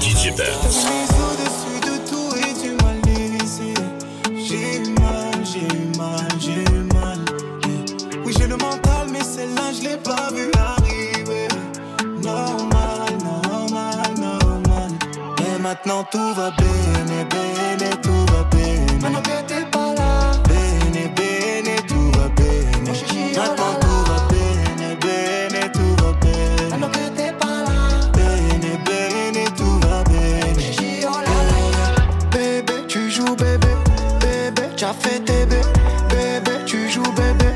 DJ 0.00 0.34
Bird. 0.34 0.48
Je 0.64 0.68
suis 0.70 0.88
au-dessus 1.22 1.78
de 1.82 1.94
tout 2.10 2.30
et 2.36 2.52
du 2.60 2.70
mal 2.82 3.00
délaissé. 3.02 3.74
J'ai 4.34 4.90
mal, 5.00 5.44
j'ai 5.44 5.98
mal, 5.98 6.28
j'ai 6.40 6.64
mal. 6.94 7.18
Oui, 8.24 8.34
j'ai 8.36 8.48
le 8.48 8.56
mental, 8.56 9.06
mais 9.12 9.22
celle-là, 9.22 9.72
je 9.72 9.88
l'ai 9.88 9.96
pas 9.98 10.30
vu 10.32 10.50
arriver. 10.58 11.46
Normal, 12.20 13.18
normal, 13.22 14.14
normal. 14.18 14.90
Et 15.38 15.62
maintenant, 15.62 16.04
tout 16.10 16.34
va 16.34 16.50
bien. 16.50 16.97
baby 37.18 37.47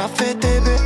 ça 0.00 0.08
fait 0.08 0.34
des 0.34 0.60
better. 0.60 0.79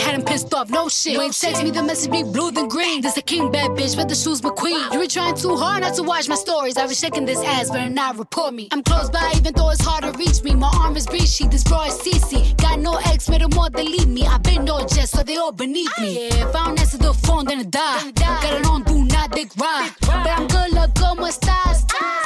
had 0.00 0.14
him 0.14 0.22
pissed 0.22 0.52
off, 0.54 0.70
no 0.70 0.88
shit. 0.88 1.12
You 1.12 1.20
ain't 1.20 1.38
text 1.38 1.62
me 1.62 1.70
the 1.70 1.82
message 1.82 2.10
be 2.10 2.22
blue 2.22 2.50
than 2.50 2.68
green. 2.68 3.00
This 3.02 3.16
a 3.16 3.22
king 3.22 3.50
bad 3.50 3.70
bitch, 3.70 3.96
but 3.96 4.08
the 4.08 4.14
shoes 4.14 4.40
McQueen. 4.40 4.92
You 4.92 4.98
were 4.98 5.06
trying 5.06 5.36
too 5.36 5.56
hard 5.56 5.82
not 5.82 5.94
to 5.94 6.02
watch 6.02 6.28
my 6.28 6.34
stories. 6.34 6.76
I 6.76 6.86
was 6.86 6.98
shaking 6.98 7.24
this 7.26 7.42
ass, 7.44 7.70
but 7.70 7.88
not 7.88 8.18
report 8.18 8.54
me. 8.54 8.68
I'm 8.72 8.82
close 8.82 9.10
by, 9.10 9.32
even 9.36 9.54
though 9.54 9.70
it's 9.70 9.84
hard 9.84 10.04
to 10.04 10.12
reach 10.18 10.42
me. 10.42 10.54
My 10.54 10.70
arm 10.82 10.96
is 10.96 11.06
breezy, 11.06 11.46
this 11.46 11.64
bra 11.64 11.84
is 11.84 11.94
CC. 11.94 12.56
Got 12.56 12.80
no 12.80 12.98
ex, 13.06 13.28
made 13.28 13.42
them 13.42 13.50
more 13.54 13.70
delete 13.70 14.08
me. 14.08 14.26
i 14.26 14.38
been 14.38 14.64
no 14.64 14.80
jest, 14.86 15.14
so 15.16 15.22
they 15.22 15.36
all 15.36 15.52
beneath 15.52 15.92
me. 16.00 16.28
Yeah, 16.28 16.48
if 16.48 16.56
I 16.56 16.66
don't 16.66 16.80
answer 16.80 16.98
the 16.98 17.12
phone, 17.12 17.44
then 17.46 17.60
I 17.60 17.62
die. 17.64 17.98
Then 17.98 18.08
I 18.08 18.10
die. 18.12 18.42
Got 18.42 18.60
it 18.60 18.66
on, 18.66 18.82
do 18.84 19.04
not 19.04 19.32
dick 19.32 19.50
ride. 19.56 19.90
But 20.00 20.26
I'm 20.26 20.46
good, 20.48 20.72
look 20.72 20.94
good, 20.94 21.18
my 21.18 21.30
styles. 21.30 21.84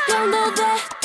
Don't 0.09 0.31
know 0.31 0.51
that. 0.57 1.04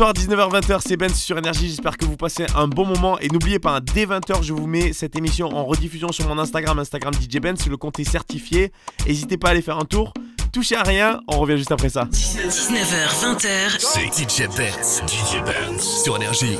soir, 0.00 0.14
19h20 0.14 0.80
c'est 0.80 0.96
Benz 0.96 1.12
sur 1.12 1.36
Énergie. 1.36 1.68
J'espère 1.68 1.98
que 1.98 2.06
vous 2.06 2.16
passez 2.16 2.46
un 2.54 2.66
bon 2.68 2.86
moment. 2.86 3.18
Et 3.18 3.28
n'oubliez 3.28 3.58
pas, 3.58 3.76
hein, 3.76 3.80
dès 3.82 4.06
20h, 4.06 4.42
je 4.42 4.54
vous 4.54 4.66
mets 4.66 4.94
cette 4.94 5.14
émission 5.14 5.48
en 5.48 5.66
rediffusion 5.66 6.10
sur 6.10 6.26
mon 6.26 6.38
Instagram, 6.38 6.78
Instagram 6.78 7.12
DJ 7.12 7.38
Benz. 7.38 7.66
Le 7.66 7.76
compte 7.76 7.98
est 8.00 8.10
certifié. 8.10 8.72
N'hésitez 9.06 9.36
pas 9.36 9.48
à 9.48 9.50
aller 9.50 9.60
faire 9.60 9.76
un 9.76 9.84
tour. 9.84 10.14
Touchez 10.54 10.74
à 10.74 10.84
rien, 10.84 11.20
on 11.28 11.38
revient 11.38 11.58
juste 11.58 11.70
après 11.70 11.90
ça. 11.90 12.08
19h20 12.10 13.76
c'est 13.78 14.06
DJ 14.06 14.48
Benz. 14.56 15.02
DJ 15.06 15.44
ben. 15.44 15.78
sur 15.78 16.16
Énergie. 16.16 16.56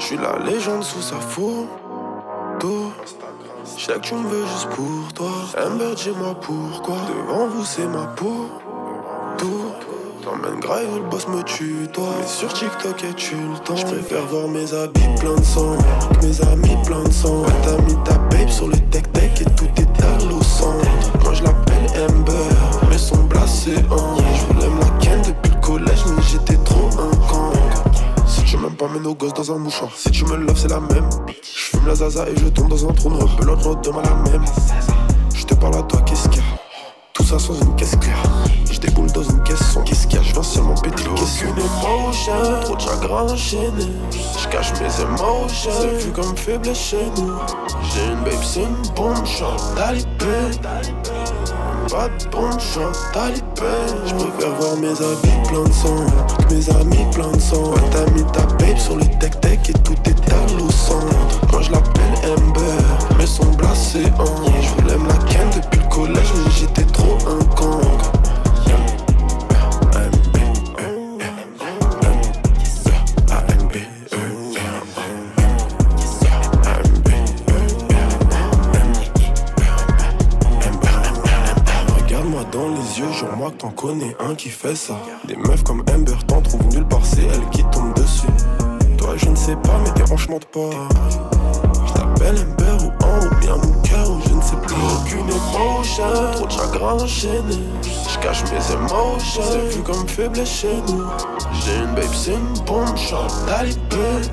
Je 0.00 0.04
suis 0.04 0.16
la 0.16 0.40
légende 0.44 0.82
sous 0.82 1.02
sa 1.02 1.20
photo. 1.20 1.68
Je 3.64 3.86
que 3.86 3.98
tu 4.00 4.14
me 4.14 4.28
veux 4.28 4.46
juste 4.46 4.68
pour 4.70 5.12
toi. 5.14 5.30
Amber, 5.56 5.94
dis-moi 5.94 6.34
pourquoi. 6.40 6.96
Devant 7.08 7.46
vous, 7.46 7.64
c'est 7.64 7.86
ma 7.86 8.06
peau. 8.06 8.48
Tour. 9.38 9.74
T'emmènes 10.24 10.60
grave 10.60 10.86
le 10.96 11.08
boss 11.08 11.28
me 11.28 11.42
tue, 11.42 11.88
toi. 11.92 12.08
Mais 12.20 12.26
sur 12.26 12.52
TikTok, 12.52 13.04
et 13.04 13.14
tu 13.14 13.36
le 13.36 13.58
temps? 13.58 13.76
Je 13.76 13.84
préfère 13.86 14.24
voir 14.26 14.48
mes 14.48 14.72
habits 14.74 15.00
plein 15.20 15.34
de 15.34 15.44
sang. 15.44 15.76
Que 16.20 16.26
mes 16.26 16.40
amis 16.42 16.76
plein 16.84 17.02
de 17.04 17.12
sang. 17.12 17.42
Ouais, 17.42 17.52
t'as 17.64 17.80
mis 17.82 17.96
ta 18.04 18.14
babe 18.14 18.48
sur 18.48 18.68
le 18.68 18.76
tech-tech 18.90 19.40
et 19.40 19.44
tout 19.44 19.68
est 19.76 20.02
à 20.02 20.24
l'eau 20.28 20.40
Moi, 21.22 21.34
je 21.34 21.42
l'appelle 21.42 21.86
Amber. 22.08 22.32
Mais 22.90 22.98
son 22.98 23.16
blasé, 23.24 23.76
hein. 23.90 24.16
Je 24.34 24.54
voulais 24.54 24.68
ma 24.68 24.98
ken 25.00 25.20
depuis 25.22 25.52
le 25.54 25.60
collège, 25.60 26.04
mais 26.06 26.22
j'étais 26.22 26.62
trop 26.64 26.88
un 26.98 27.16
camp. 27.28 27.52
Tu 28.52 28.58
m'aimes 28.58 28.76
pas, 28.76 28.86
mets 28.86 29.00
nos 29.00 29.14
gosses 29.14 29.32
dans 29.32 29.50
un 29.50 29.56
mouchoir. 29.56 29.90
Si 29.96 30.10
tu 30.10 30.26
me 30.26 30.36
loves, 30.36 30.58
c'est 30.58 30.68
la 30.68 30.78
même. 30.78 31.08
Je 31.42 31.58
fume 31.58 31.86
la 31.86 31.94
zaza 31.94 32.28
et 32.28 32.36
je 32.36 32.48
tombe 32.48 32.68
dans 32.68 32.86
un 32.86 32.92
trou 32.92 33.08
de 33.08 33.14
rebelote, 33.14 33.64
l'autre 33.64 33.80
demain 33.80 34.02
la 34.02 34.30
même. 34.30 34.44
Je 35.34 35.46
te 35.46 35.54
parle 35.54 35.76
à 35.76 35.82
toi, 35.84 36.02
qu'est-ce 36.02 36.28
qu'il 36.28 36.42
y 36.42 36.44
a? 36.44 36.58
Tout 37.14 37.24
ça 37.24 37.38
sans 37.38 37.58
une 37.62 37.74
caisse 37.76 37.96
claire. 37.96 38.22
Je 38.70 38.78
déboule 38.78 39.10
dans 39.12 39.22
une 39.22 39.42
caisse 39.42 39.72
sans 39.72 39.80
qu'est-ce 39.80 40.06
qu'il 40.06 40.18
y 40.18 40.20
a? 40.20 40.22
Je 40.22 40.34
viens 40.34 40.42
seulement 40.42 40.74
péter 40.74 41.02
caisses. 41.02 41.44
Aucune 41.48 41.64
émotion, 41.64 42.60
trop 42.60 42.76
de 42.76 42.80
chagrin 42.82 43.22
enchaîné. 43.22 43.86
Je 44.10 44.48
cache 44.48 44.72
mes 44.74 45.00
émotions, 45.00 45.70
c'est 45.80 46.04
vu 46.04 46.12
comme 46.12 46.36
faible 46.36 46.74
chez 46.74 47.06
nous. 47.16 47.32
J'ai 47.94 48.04
une 48.04 48.20
babe, 48.22 48.34
c'est 48.44 48.64
une 48.64 48.94
bombe, 48.94 49.24
chante 49.24 49.62
talibé. 49.76 50.58
Pas 51.92 52.08
de 52.08 52.30
bombe, 52.30 52.58
chante 52.58 52.96
talibé. 53.12 53.44
Je 54.06 54.14
préfère 54.14 54.54
voir 54.54 54.78
mes 54.78 54.88
habits 54.88 55.48
plein 55.48 55.64
de 55.64 55.72
sang 55.72 56.06
mes 56.50 56.70
amis 56.70 57.06
plein 57.12 57.30
de 57.30 57.40
sang. 57.40 57.70
Ouais, 57.70 57.80
t'as 57.90 58.10
mis 58.12 58.24
ta 58.32 58.46
babe 58.56 58.78
sur 58.78 58.96
le 58.96 59.04
tech-tech 59.04 59.58
et 59.68 59.72
tout 59.84 59.96
est 60.06 60.32
à 60.32 60.48
centre. 60.70 61.52
Moi 61.52 61.60
je 61.62 61.70
l'appelle 61.70 62.30
Amber, 62.30 63.16
mais 63.18 63.26
son 63.26 63.44
blasé 63.52 64.04
en. 64.18 64.60
Je 64.62 64.68
voulais 64.74 64.98
me 64.98 65.08
la 65.08 65.16
ken 65.28 65.48
depuis 65.54 65.80
le 65.80 65.88
collège, 65.88 66.32
mais 66.34 66.50
j'étais 66.50 66.84
trop 66.92 67.18
un 67.28 67.44
con. 67.54 67.80
T'en 83.62 83.70
connais 83.70 84.16
un 84.18 84.34
qui 84.34 84.48
fait 84.48 84.74
ça. 84.74 84.94
Des 85.24 85.36
meufs 85.36 85.62
comme 85.62 85.84
Amber 85.94 86.16
t'en 86.26 86.40
trouvent 86.42 86.66
nulle 86.66 86.84
part, 86.84 87.04
c'est 87.06 87.22
elle 87.22 87.48
qui 87.50 87.62
tombe 87.70 87.94
dessus. 87.94 88.26
Toi 88.98 89.14
je 89.16 89.28
ne 89.28 89.36
sais 89.36 89.54
pas, 89.54 89.78
mais 89.84 89.92
tes 89.92 90.12
hanches 90.12 90.26
pas. 90.26 90.70
Je 91.86 91.92
t'appelle 91.92 92.34
Amber 92.38 92.84
ou 92.84 93.04
An 93.04 93.24
ou 93.24 93.40
bien 93.40 93.54
cœur 93.84 94.10
ou 94.10 94.20
je 94.28 94.34
ne 94.34 94.42
sais 94.42 94.56
plus. 94.56 94.74
Aucune 94.74 95.28
émotion, 95.28 96.04
trop 96.32 96.46
de 96.46 96.50
chagrin 96.50 96.94
enchaîné. 96.94 97.60
Je 97.82 98.18
cache 98.18 98.42
mes 98.44 98.74
émotions, 98.74 99.42
c'est 99.48 99.76
vu 99.76 99.82
comme 99.82 100.08
faible 100.08 100.44
chez 100.44 100.74
nous. 100.88 101.04
J'ai 101.64 101.76
une 101.76 101.94
babe, 101.94 102.12
c'est 102.12 102.32
une 102.32 102.64
bombe, 102.66 102.96
talibé. 103.46 104.28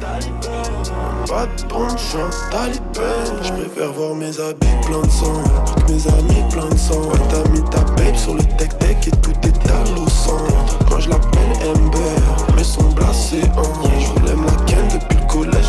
Pas 1.29 1.45
de 1.45 1.69
bombe, 1.69 1.95
chante 1.95 2.35
talibé. 2.49 3.05
Je 3.43 3.51
préfère 3.53 3.93
voir 3.93 4.15
mes 4.15 4.39
habits 4.39 4.65
plein 4.87 5.01
de 5.01 5.11
sang 5.11 5.43
que 5.75 5.91
mes 5.91 6.07
amis 6.07 6.43
plein 6.49 6.67
de 6.67 6.75
sang. 6.75 7.03
T'as 7.29 7.47
mis 7.51 7.61
ta 7.69 7.81
babe 7.81 8.15
sur 8.15 8.33
le 8.33 8.41
tech-tech 8.57 8.97
et 9.07 9.11
tout 9.21 9.35
est 9.43 9.69
à 9.69 9.83
au 10.01 10.09
centre. 10.09 10.79
Moi 10.89 10.99
je 10.99 11.09
l'appelle 11.09 11.69
Amber, 11.69 12.55
mais 12.55 12.63
son 12.63 12.81
blasé 12.93 13.43
en. 13.55 13.99
Je 13.99 14.07
voulais 14.19 14.35
me 14.35 14.47
la 14.47 14.55
ken 14.65 14.87
depuis 14.91 15.17
le 15.17 15.27
collège, 15.27 15.68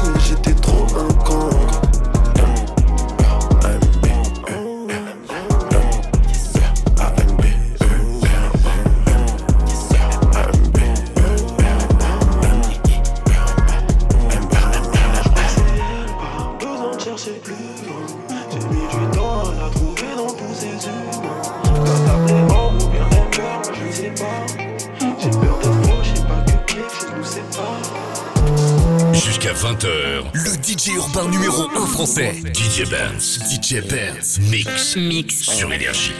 urbain 31.14 31.28
numéro 31.30 31.68
1 31.76 31.86
français. 31.86 32.34
DJ 32.52 32.88
Benz, 32.88 33.40
DJ 33.48 33.80
Benz, 33.88 34.38
mix, 34.50 34.96
mix 34.96 35.42
sur 35.42 35.72
Énergie. 35.72 36.12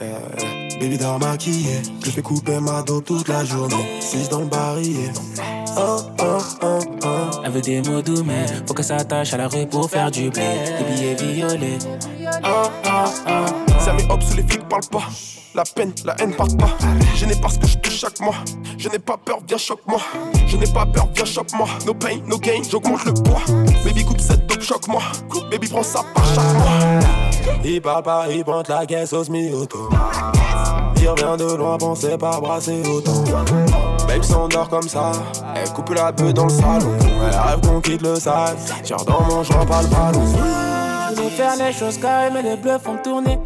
Eh, 0.00 0.78
Baby 0.80 0.98
dort 0.98 1.18
maquillée, 1.18 1.82
je 2.04 2.10
fais 2.10 2.22
couper 2.22 2.60
ma 2.60 2.82
dos 2.82 3.00
toute 3.00 3.28
la 3.28 3.44
journée. 3.44 4.00
6 4.00 4.28
dans 4.28 4.40
le 4.40 4.46
barillet. 4.46 5.12
Oh, 5.76 5.98
oh, 6.20 6.38
oh, 6.62 6.78
oh. 7.04 7.08
Elle 7.44 7.52
veut 7.52 7.60
des 7.60 7.82
mots 7.82 8.02
doux, 8.02 8.22
mais 8.24 8.46
faut 8.66 8.74
qu'elle 8.74 8.84
s'attache 8.84 9.32
à 9.34 9.36
la 9.36 9.48
rue 9.48 9.66
pour 9.66 9.90
faire 9.90 10.10
du 10.10 10.30
blé. 10.30 10.42
Des 10.78 11.14
billets 11.14 11.34
violets. 11.34 11.78
Ah, 12.42 12.70
ah, 12.84 13.04
ah. 13.26 13.46
Ça 13.80 13.92
met 13.92 14.06
hop 14.08 14.22
sous 14.22 14.36
les 14.36 14.42
flics 14.44 14.68
parle 14.68 14.86
pas. 14.90 15.08
La 15.54 15.64
peine, 15.64 15.92
la 16.04 16.14
haine 16.20 16.34
part 16.34 16.46
pas. 16.58 16.76
Je 17.16 17.24
n'ai 17.24 17.34
pas 17.34 17.48
ce 17.48 17.58
que 17.58 17.66
je 17.66 17.78
touche 17.78 17.98
chaque 17.98 18.20
mois. 18.20 18.34
Je 18.76 18.88
n'ai 18.88 18.98
pas 18.98 19.16
peur, 19.16 19.38
viens 19.48 19.56
choque-moi. 19.56 19.98
Je 20.46 20.56
n'ai 20.56 20.66
pas 20.66 20.84
peur, 20.86 21.08
viens 21.14 21.24
choque-moi. 21.24 21.66
No 21.86 21.94
pain, 21.94 22.18
no 22.26 22.38
gain, 22.38 22.62
j'augmente 22.70 23.04
le 23.06 23.14
poids. 23.14 23.40
Baby 23.84 24.04
coupe 24.04 24.20
cette 24.20 24.46
dope, 24.46 24.60
choque-moi. 24.60 25.00
Baby 25.50 25.68
prends 25.68 25.82
ça 25.82 26.00
par 26.14 26.24
chaque 26.26 26.54
mois. 26.54 27.00
Il 27.64 27.80
parle 27.80 28.02
pas, 28.02 28.26
il 28.30 28.44
pointe 28.44 28.68
la 28.68 28.84
caisse 28.84 29.12
au 29.12 29.24
semi-auto. 29.24 29.88
Il 31.00 31.08
revient 31.08 31.36
de 31.38 31.54
loin, 31.54 31.78
pensez 31.78 32.18
pas 32.18 32.40
brasser 32.40 32.82
autant. 32.86 33.24
Babe 34.06 34.22
s'endort 34.22 34.68
comme 34.68 34.88
ça, 34.88 35.12
elle 35.56 35.72
coupe 35.72 35.90
la 35.94 36.12
beuh 36.12 36.32
dans 36.32 36.44
le 36.44 36.50
salon. 36.50 36.92
Elle 37.00 37.38
rêve 37.38 37.60
qu'on 37.62 37.80
quitte 37.80 38.02
le 38.02 38.16
sale, 38.16 38.56
tire 38.82 38.96
dans 38.98 39.22
mon 39.22 39.42
joint, 39.42 39.64
pas 39.64 39.82
le 39.82 39.88
ballon. 39.88 40.24
Je 41.16 41.22
veux 41.22 41.30
faire 41.30 41.56
les 41.56 41.72
choses 41.72 41.98
carrées, 41.98 42.30
mais 42.32 42.42
les 42.42 42.56
bleus 42.56 42.78
font 42.78 42.98
tourner. 43.02 43.38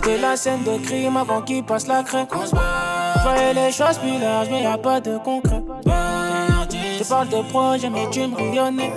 Quitter 0.00 0.18
la 0.18 0.36
scène 0.36 0.62
de 0.64 0.78
crime 0.78 1.16
avant 1.18 1.42
qu'il 1.42 1.62
passe 1.62 1.86
la 1.86 2.02
craie. 2.02 2.26
Je 2.32 3.22
voyais 3.22 3.52
les 3.52 3.70
choses 3.70 3.98
plus 3.98 4.18
larges, 4.18 4.48
mais 4.50 4.62
y 4.62 4.66
a 4.66 4.78
pas 4.78 4.98
de 5.00 5.18
concret. 5.18 5.62
Je 5.86 7.04
parle 7.04 7.28
de 7.28 7.42
projet, 7.50 7.90
mais 7.90 8.08
tu 8.10 8.26
me 8.26 8.34
rayonnais. 8.34 8.92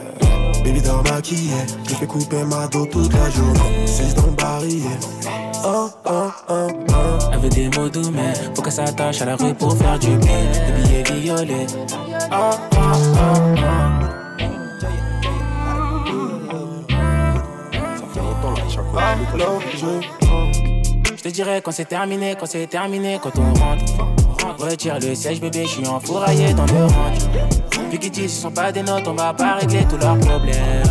Baby 0.64 0.82
dort 0.82 1.04
maquillée, 1.04 1.66
je 1.90 1.96
fais 1.96 2.08
couper 2.08 2.44
ma 2.46 2.68
dos 2.68 2.86
toute 2.86 3.12
la 3.14 3.30
journée. 3.30 3.86
6 3.86 4.16
dans 4.16 4.28
le 4.28 4.32
barillet. 4.32 5.00
Oh, 5.66 5.90
oh, 6.06 6.32
oh, 6.50 6.68
oh. 6.90 6.94
Elle 7.34 7.40
veut 7.40 7.50
des 7.50 7.70
mots 7.78 7.90
doux, 7.90 8.12
mais 8.12 8.34
faut 8.56 8.62
qu'elle 8.62 8.72
s'attache 8.72 9.22
à 9.22 9.26
la 9.26 9.36
rue 9.36 9.54
pour 9.54 9.76
faire 9.76 10.00
du 10.00 10.16
blé. 10.18 10.30
Des 10.86 11.04
billets 11.04 11.20
violets. 11.20 11.68
Oh, 12.32 12.52
oh, 12.72 12.78
oh, 12.78 13.56
oh. 13.58 13.84
Je 19.76 20.23
te 21.24 21.30
dirais 21.30 21.62
quand 21.64 21.72
c'est 21.72 21.86
terminé, 21.86 22.36
quand 22.38 22.46
c'est 22.46 22.68
terminé, 22.68 23.18
quand 23.22 23.32
on 23.38 23.54
rentre. 23.54 23.84
Retire 24.60 25.00
le 25.00 25.16
siège, 25.16 25.40
bébé, 25.40 25.64
je 25.66 25.70
suis 25.70 25.88
enfouraillé 25.88 26.54
dans 26.54 26.66
le 26.66 26.86
range. 26.86 27.90
Vu 27.90 27.98
qu'ils 27.98 28.12
disent 28.12 28.36
ce 28.36 28.42
sont 28.42 28.52
pas 28.52 28.72
des 28.72 28.84
notes, 28.84 29.08
on 29.08 29.14
va 29.14 29.34
pas 29.34 29.56
régler 29.56 29.86
tous 29.90 29.98
leurs 29.98 30.20
problèmes. 30.20 30.84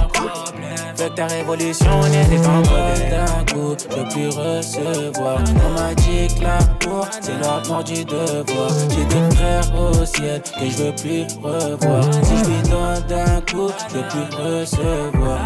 Fait 0.97 1.09
que 1.09 1.15
ta 1.15 1.27
révolution 1.27 2.01
d'un 2.01 3.45
coup, 3.53 3.77
je 3.79 4.13
plus 4.13 4.29
recevoir. 4.29 5.39
On 5.67 5.71
m'a 5.71 5.95
dit 5.95 6.29
que 6.35 6.43
l'amour, 6.43 7.07
c'est 7.21 7.39
l'ordre 7.39 7.85
du 7.85 8.05
devoir. 8.05 8.71
J'ai 8.89 9.05
des 9.05 9.37
frères 9.37 9.75
au 9.79 10.05
ciel 10.05 10.41
que 10.43 10.71
je 10.71 10.77
veux 10.83 10.95
plus 10.95 11.27
revoir. 11.43 12.05
Si 12.23 12.39
je 12.39 12.45
lui 12.45 12.63
donne 12.71 13.03
d'un 13.07 13.41
coup, 13.43 13.71
je 13.89 13.99
plus 13.99 14.37
recevoir. 14.37 15.41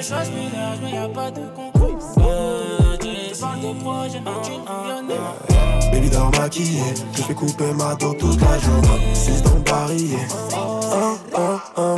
Choses 0.00 0.30
larges, 0.54 0.78
mais 0.80 1.12
pas 1.12 1.30
de. 1.30 1.67
Parle 3.40 3.60
de 3.60 3.80
projet, 3.80 4.20
mais 4.24 4.30
tu 4.42 5.92
Baby 5.92 6.10
dort 6.10 6.30
maquillée, 6.38 6.94
je 7.12 7.22
fais 7.22 7.34
couper 7.34 7.72
ma 7.76 7.94
dos 7.94 8.14
toute 8.14 8.40
la 8.40 8.58
journée. 8.58 9.14
6 9.14 9.42
dans 9.42 9.50
oh, 10.56 11.18
oh, 11.36 11.58
oh. 11.76 11.96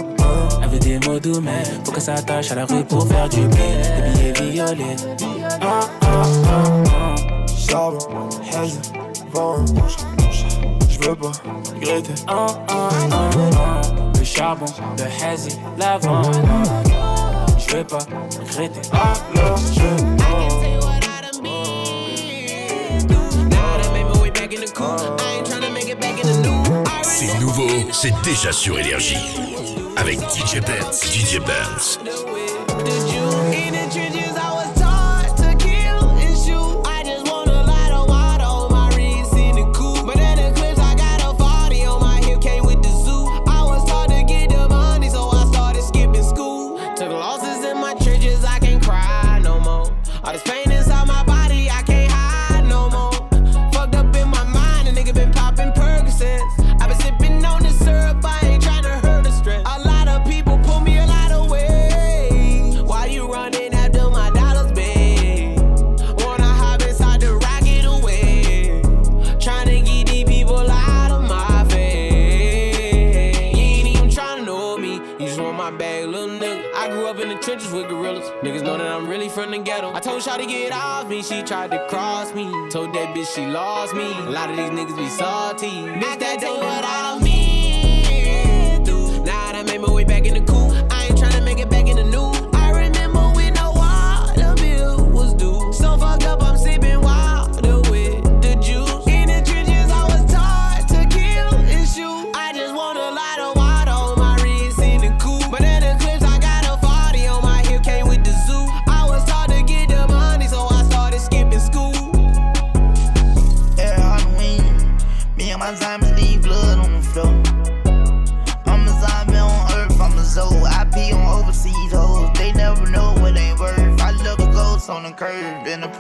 Elle 0.63 0.69
veut 0.69 0.79
des 0.79 0.99
mots 0.99 1.19
doux, 1.19 1.41
mais 1.41 1.63
faut 1.85 1.93
qu'elle 1.93 2.03
s'attache 2.03 2.51
à 2.51 2.57
la 2.57 2.67
rue 2.67 2.85
pour 2.85 3.07
faire 3.09 3.29
du 3.29 3.47
blé. 3.47 3.59
Des 4.17 4.33
billets 4.33 4.53
violets. 4.53 4.97
Charbon, 7.69 8.29
haze, 8.53 8.81
vent. 9.33 9.65
Je 10.89 11.09
veux 11.09 11.17
pas 11.17 11.33
regretter. 11.75 12.15
Le 14.19 14.25
charbon, 14.25 14.67
le 14.99 15.25
hazy, 15.25 15.59
l'avant. 15.79 16.23
Je 17.57 17.77
veux 17.77 17.85
pas 17.85 17.99
regretter. 18.41 18.81
Alors 18.93 19.57
je 19.73 20.50
C'est 27.03 27.39
nouveau, 27.39 27.69
c'est 27.93 28.15
déjà 28.23 28.53
sur 28.53 28.79
Énergie. 28.79 29.17
Avec 29.97 30.19
DJ 30.21 30.61
Benz, 30.61 31.03
DJ 31.05 31.39
Benz. 31.39 31.99
Told 80.21 80.41
Shawty 80.41 80.49
get 80.49 80.73
off 80.73 81.09
me, 81.09 81.23
she 81.23 81.43
tried 81.43 81.71
to 81.71 81.87
cross 81.89 82.35
me. 82.35 82.45
Told 82.71 82.95
that 82.95 83.15
bitch 83.15 83.35
she 83.35 83.47
lost 83.47 83.95
me. 83.95 84.13
A 84.13 84.31
lot 84.31 84.51
of 84.51 84.57
these 84.57 84.71
niggas 84.71 84.97
be 84.97 85.09
salty. 85.09 85.69
Bitch, 85.69 86.19
that 86.19 86.41
take 86.41 86.57
what 86.57 86.85
out 86.85 87.17
of 87.17 87.23
me. 87.23 88.03
Now 89.25 89.49
I 89.49 89.53
done 89.53 89.67
made 89.67 89.81
my 89.81 89.91
way 89.93 90.05
back 90.05 90.27
in 90.27 90.35
the 90.35 90.50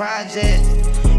project. 0.01 0.65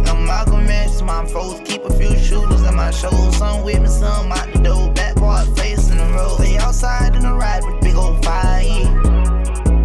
And 0.09 0.25
Malcolm 0.25 0.65
X, 0.67 1.03
my 1.03 1.23
foes 1.27 1.61
keep 1.63 1.83
a 1.83 1.93
few 1.99 2.17
shooters 2.17 2.63
in 2.63 2.75
my 2.75 2.89
shows. 2.89 3.37
Some 3.37 3.63
with 3.63 3.79
me, 3.79 3.87
some 3.87 4.31
out 4.31 4.51
the 4.51 4.59
door. 4.59 4.91
Back 4.93 5.17
part 5.17 5.45
facing 5.55 5.97
the 5.97 6.07
road. 6.15 6.39
They 6.39 6.57
outside 6.57 7.15
in 7.15 7.21
the 7.21 7.31
ride 7.31 7.63
with 7.63 7.79
big 7.81 7.95
old 7.95 8.25
fire. 8.25 8.89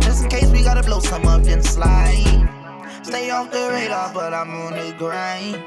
Just 0.01 0.25
in 0.25 0.31
case 0.31 0.51
we 0.51 0.63
gotta 0.63 0.83
blow 0.83 1.01
some 1.01 1.27
up, 1.27 1.43
then 1.43 1.63
slide. 1.63 2.49
Stay 3.03 3.29
off 3.31 3.51
the 3.51 3.69
radar, 3.71 4.15
but 4.15 4.33
I'm 4.33 4.51
on 4.63 4.73
the 4.73 4.95
grind. 4.97 5.63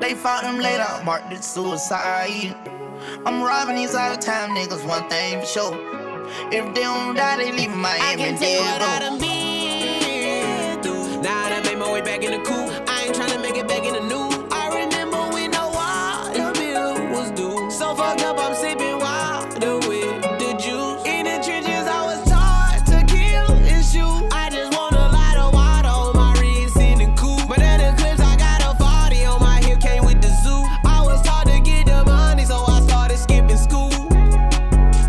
They 0.00 0.14
found 0.14 0.46
him 0.46 0.58
later, 0.60 0.86
marked 1.04 1.32
it 1.32 1.42
suicide. 1.42 2.54
I'm 3.26 3.42
robbing 3.42 3.74
these 3.74 3.96
out 3.96 4.16
of 4.16 4.20
town 4.20 4.50
niggas, 4.50 4.86
one 4.86 5.08
thing 5.08 5.40
for 5.40 5.46
sure. 5.46 5.74
If 6.52 6.64
they 6.74 6.82
don't 6.82 7.16
die, 7.16 7.38
they 7.38 7.50
leave 7.50 7.74
Miami. 7.74 8.00
I 8.00 8.14
can 8.16 8.38
tell 8.38 8.62
what. 8.62 8.82
I 8.82 8.98
done 9.00 9.18
been 9.18 9.41
back 12.22 12.32
in 12.32 12.42
the 12.42 12.48
cool. 12.48 12.70
I 12.88 13.04
ain't 13.04 13.16
tryna 13.16 13.40
make 13.42 13.56
it 13.56 13.68
back 13.68 13.84
in 13.84 13.94
the 13.94 14.00
new. 14.00 14.48
I 14.50 14.68
remember 14.68 15.18
when 15.34 15.50
no 15.50 15.68
water 15.70 16.52
bill 16.58 16.94
was 17.10 17.30
due. 17.32 17.70
So 17.70 17.94
fucked 17.94 18.22
up, 18.22 18.38
I'm 18.38 18.54
sipping 18.54 18.98
water 18.98 19.78
with 19.88 20.22
the 20.38 20.54
juice. 20.58 21.02
In 21.06 21.24
the 21.24 21.40
trenches, 21.44 21.86
I 21.86 22.02
was 22.06 22.20
taught 22.28 22.82
to 22.86 23.04
kill 23.06 23.50
and 23.50 23.84
shoot. 23.84 24.28
I 24.32 24.50
just 24.50 24.72
want 24.76 24.94
a 24.94 25.08
lot 25.08 25.36
of 25.36 25.52
water 25.52 25.88
on 25.88 26.16
my 26.16 26.32
wrist 26.40 26.76
in 26.76 26.98
the 26.98 27.08
coupe. 27.16 27.48
But 27.48 27.60
in 27.60 27.78
the 27.80 27.92
clips, 28.00 28.20
I 28.20 28.36
got 28.36 28.60
a 28.62 28.76
40 28.78 29.24
on 29.24 29.40
my 29.40 29.60
hip, 29.60 29.80
came 29.80 30.04
with 30.04 30.20
the 30.22 30.32
zoo. 30.42 30.62
I 30.84 31.02
was 31.02 31.20
taught 31.22 31.46
to 31.46 31.60
get 31.60 31.86
the 31.86 32.04
money, 32.04 32.44
so 32.44 32.56
I 32.66 32.80
started 32.82 33.18
skipping 33.18 33.56
school. 33.56 33.90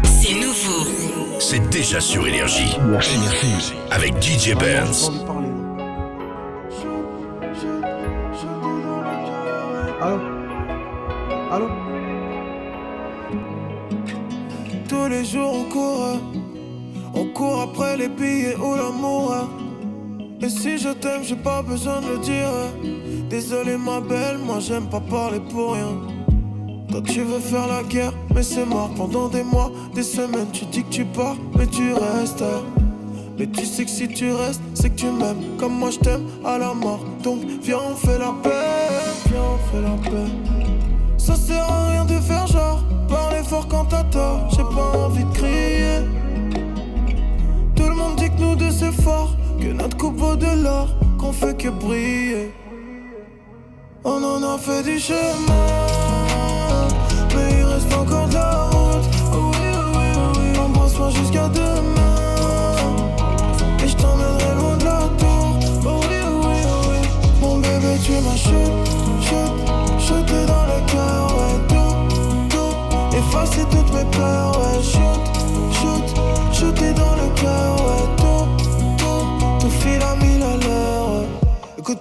C'est 0.03 0.33
nouveau. 0.33 1.39
C'est 1.39 1.69
déjà 1.69 1.99
sur 1.99 2.25
Énergie. 2.25 2.77
Avec 3.91 4.21
DJ 4.21 4.55
Benz. 4.55 5.11
Allô 10.01 10.19
Allô 11.51 11.67
Tous 14.89 15.07
les 15.07 15.23
jours 15.23 15.53
on 15.53 15.63
court, 15.71 16.19
on 17.13 17.25
court 17.27 17.61
après 17.61 17.97
les 17.97 18.09
billets 18.09 18.55
ou 18.57 18.75
l'amour. 18.75 19.35
Et 20.41 20.49
si 20.49 20.77
je 20.77 20.89
t'aime, 20.89 21.23
j'ai 21.23 21.37
pas 21.37 21.61
besoin 21.61 22.01
de 22.01 22.07
le 22.07 22.17
dire. 22.17 22.49
Désolé 23.29 23.77
ma 23.77 24.01
belle, 24.01 24.39
moi 24.39 24.59
j'aime 24.59 24.89
pas 24.89 24.99
parler 24.99 25.39
pour 25.39 25.73
rien. 25.73 25.95
Toi 26.89 27.01
tu 27.01 27.21
veux 27.21 27.39
faire 27.39 27.67
la 27.67 27.83
guerre, 27.83 28.13
mais 28.35 28.43
c'est 28.43 28.65
mort 28.65 28.91
pendant 28.95 29.29
des 29.29 29.43
mois, 29.43 29.71
des 29.95 30.03
semaines. 30.03 30.51
Tu 30.51 30.65
dis 30.65 30.83
que 30.83 30.89
tu 30.89 31.05
pars, 31.05 31.37
mais 31.57 31.67
tu 31.67 31.93
restes. 31.93 32.43
Mais 33.39 33.47
tu 33.47 33.65
sais 33.65 33.85
que 33.85 33.89
si 33.89 34.07
tu 34.07 34.31
restes, 34.31 34.61
c'est 34.73 34.89
que 34.89 34.95
tu 34.95 35.05
m'aimes 35.05 35.57
comme 35.57 35.73
moi 35.73 35.91
je 35.91 35.99
t'aime 35.99 36.25
à 36.43 36.57
la 36.57 36.73
mort. 36.73 36.99
Donc 37.23 37.39
viens 37.61 37.79
on 37.89 37.95
fait 37.95 38.19
la 38.19 38.33
paix, 38.43 38.49
viens 39.27 39.41
on 39.41 39.57
fait 39.71 39.81
la 39.81 40.11
paix. 40.11 40.31
Ça 41.17 41.35
sert 41.35 41.63
à 41.63 41.91
rien 41.91 42.03
de 42.03 42.19
faire 42.19 42.45
genre, 42.47 42.83
parler 43.07 43.41
fort 43.43 43.65
quand 43.69 43.85
t'as 43.85 44.03
tort. 44.03 44.49
J'ai 44.49 44.63
pas 44.63 44.91
envie 44.97 45.23
de 45.23 45.31
crier. 45.31 45.99
Tout 47.77 47.87
le 47.87 47.95
monde 47.95 48.17
dit 48.17 48.29
que 48.29 48.41
nous 48.41 48.55
deux 48.55 48.71
c'est 48.71 48.91
fort, 48.91 49.37
que 49.57 49.67
notre 49.67 49.95
coupe 49.95 50.17
vaut 50.17 50.35
de 50.35 50.63
l'or, 50.63 50.89
qu'on 51.17 51.31
fait 51.31 51.57
que 51.57 51.69
briller. 51.69 52.51
On 54.03 54.21
en 54.21 54.43
a 54.43 54.57
fait 54.57 54.83
du 54.83 54.99
chemin, 54.99 55.87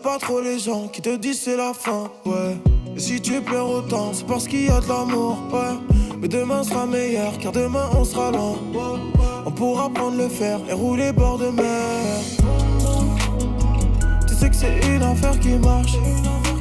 pas 0.03 0.19
trop 0.19 0.41
les 0.41 0.59
gens 0.59 0.89
qui 0.89 1.01
te 1.01 1.17
disent 1.17 1.43
c'est 1.43 1.57
la 1.57 1.73
fin, 1.73 2.11
ouais. 2.27 2.57
Et 2.97 2.99
si 2.99 3.21
tu 3.21 3.41
pleures 3.41 3.71
autant, 3.71 4.11
c'est 4.13 4.27
parce 4.27 4.49
qu'il 4.49 4.67
y 4.67 4.69
a 4.69 4.81
de 4.81 4.89
l'amour, 4.89 5.39
ouais. 5.53 5.79
Mais 6.21 6.27
demain 6.27 6.65
sera 6.65 6.87
meilleur, 6.87 7.39
car 7.39 7.53
demain 7.53 7.89
on 7.97 8.05
sera 8.05 8.33
loin. 8.33 8.57
On 9.47 9.51
pourra 9.51 9.89
prendre 9.91 10.17
le 10.17 10.29
fer 10.29 10.59
et 10.69 10.73
rouler 10.73 11.13
bord 11.13 11.39
de 11.39 11.51
mer. 11.51 11.65
Tu 14.27 14.35
sais 14.35 14.51
que 14.51 14.57
c'est 14.57 14.81
une 14.89 15.03
affaire 15.03 15.39
qui 15.39 15.51
marche. 15.51 15.95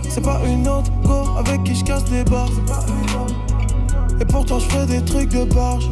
C'est 0.07 0.23
pas 0.23 0.39
une 0.45 0.67
autre 0.67 0.91
go 1.03 1.23
avec 1.37 1.63
qui 1.63 1.73
je 1.73 1.83
casse 1.83 2.05
des 2.05 2.23
barres. 2.23 2.49
Et 4.19 4.25
pourtant 4.25 4.59
je 4.59 4.69
fais 4.69 4.85
des 4.85 5.03
trucs 5.03 5.29
de 5.29 5.45
barge. 5.45 5.89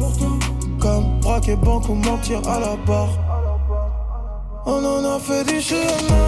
Comme 0.78 1.18
braquer 1.20 1.56
banque 1.56 1.88
ou 1.88 1.94
mentir 1.94 2.40
à 2.48 2.60
la 2.60 2.76
barre. 2.86 3.18
On 4.66 4.84
en 4.84 5.16
a 5.16 5.18
fait 5.18 5.44
du 5.44 5.60
chemin. 5.60 6.19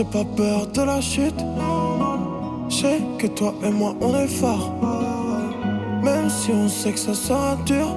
J'ai 0.00 0.04
pas 0.06 0.24
peur 0.24 0.66
de 0.66 0.80
la 0.82 0.98
chute. 1.02 1.44
Je 2.70 2.74
sais 2.74 3.00
que 3.18 3.26
toi 3.26 3.52
et 3.62 3.70
moi, 3.70 3.94
on 4.00 4.14
est 4.14 4.26
forts. 4.26 4.72
Même 6.02 6.30
si 6.30 6.50
on 6.52 6.68
sait 6.68 6.92
que 6.92 6.98
ça 6.98 7.12
sera 7.12 7.56
dur. 7.66 7.88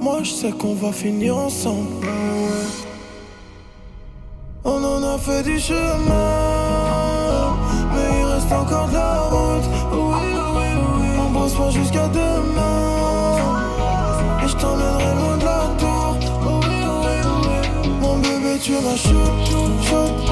Moi, 0.00 0.20
je 0.22 0.30
sais 0.30 0.50
qu'on 0.50 0.74
va 0.74 0.90
finir 0.90 1.36
ensemble. 1.36 2.06
On 4.64 4.82
en 4.82 5.02
a 5.14 5.18
fait 5.18 5.42
du 5.42 5.58
chemin. 5.58 5.84
Mais 7.92 8.08
il 8.20 8.24
reste 8.32 8.52
encore 8.52 8.88
de 8.88 8.94
la 8.94 9.20
route. 9.32 9.68
Oui, 9.92 10.30
oui, 10.56 10.68
oui. 10.96 11.08
Embrasse-moi 11.20 11.70
jusqu'à 11.70 12.08
demain. 12.08 13.36
Et 14.42 14.48
je 14.48 14.56
t'emmènerai 14.56 15.14
loin 15.20 15.36
de 15.36 15.44
la 15.44 15.62
tour. 15.80 16.16
Oui, 16.46 16.78
oui, 17.04 17.16
oui. 17.44 17.90
Mon 18.00 18.16
bébé, 18.20 18.58
tu 18.58 18.72
m'as 18.72 18.96
shoot, 18.96 20.31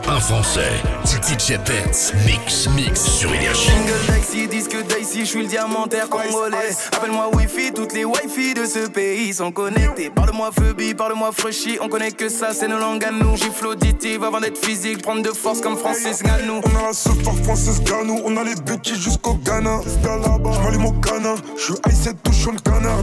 Français. 0.21 0.71
DJ 1.03 1.57
Benz, 1.65 2.13
mix, 2.25 2.67
mix 2.75 3.01
sur 3.01 3.33
Énergie. 3.33 3.69
Single 3.69 4.19
Dicey, 4.19 4.47
disque 4.47 4.77
Dicey, 4.85 5.21
je 5.21 5.25
suis 5.25 5.41
le 5.41 5.47
diamantaire 5.47 6.09
congolais. 6.09 6.57
Appelle-moi 6.95 7.29
Wi-Fi, 7.35 7.73
toutes 7.73 7.93
les 7.93 8.05
Wi-Fi 8.05 8.53
de 8.53 8.65
ce 8.65 8.87
pays 8.87 9.33
sont 9.33 9.51
connectées. 9.51 10.09
Parle-moi 10.09 10.51
Phoebe, 10.51 10.95
parle-moi 10.95 11.31
Frushy, 11.31 11.77
on 11.81 11.89
connaît 11.89 12.11
que 12.11 12.29
ça, 12.29 12.53
c'est 12.53 12.67
nos 12.67 12.77
langues 12.77 13.03
à 13.03 13.11
nous. 13.11 13.35
Gifle 13.35 13.67
auditive 13.67 14.23
avant 14.23 14.39
d'être 14.39 14.63
physique, 14.63 15.01
prendre 15.01 15.23
de 15.23 15.31
force 15.31 15.61
comme 15.61 15.77
Francis 15.77 16.21
Ganou. 16.21 16.61
On 16.63 16.79
a 16.79 16.87
la 16.87 16.93
seule 16.93 17.17
par 17.23 17.35
Francis 17.43 17.81
Ganou, 17.83 18.21
on 18.23 18.37
a 18.37 18.43
les 18.43 18.55
bêtises 18.55 19.01
jusqu'au 19.01 19.33
Ghana. 19.35 19.79
J'm'allume 20.03 20.85
au 20.85 20.93
canard, 20.93 21.37
j'suis 21.57 21.73
I7 21.73 22.15
touche 22.23 22.47
le 22.47 22.59
canard. 22.59 23.01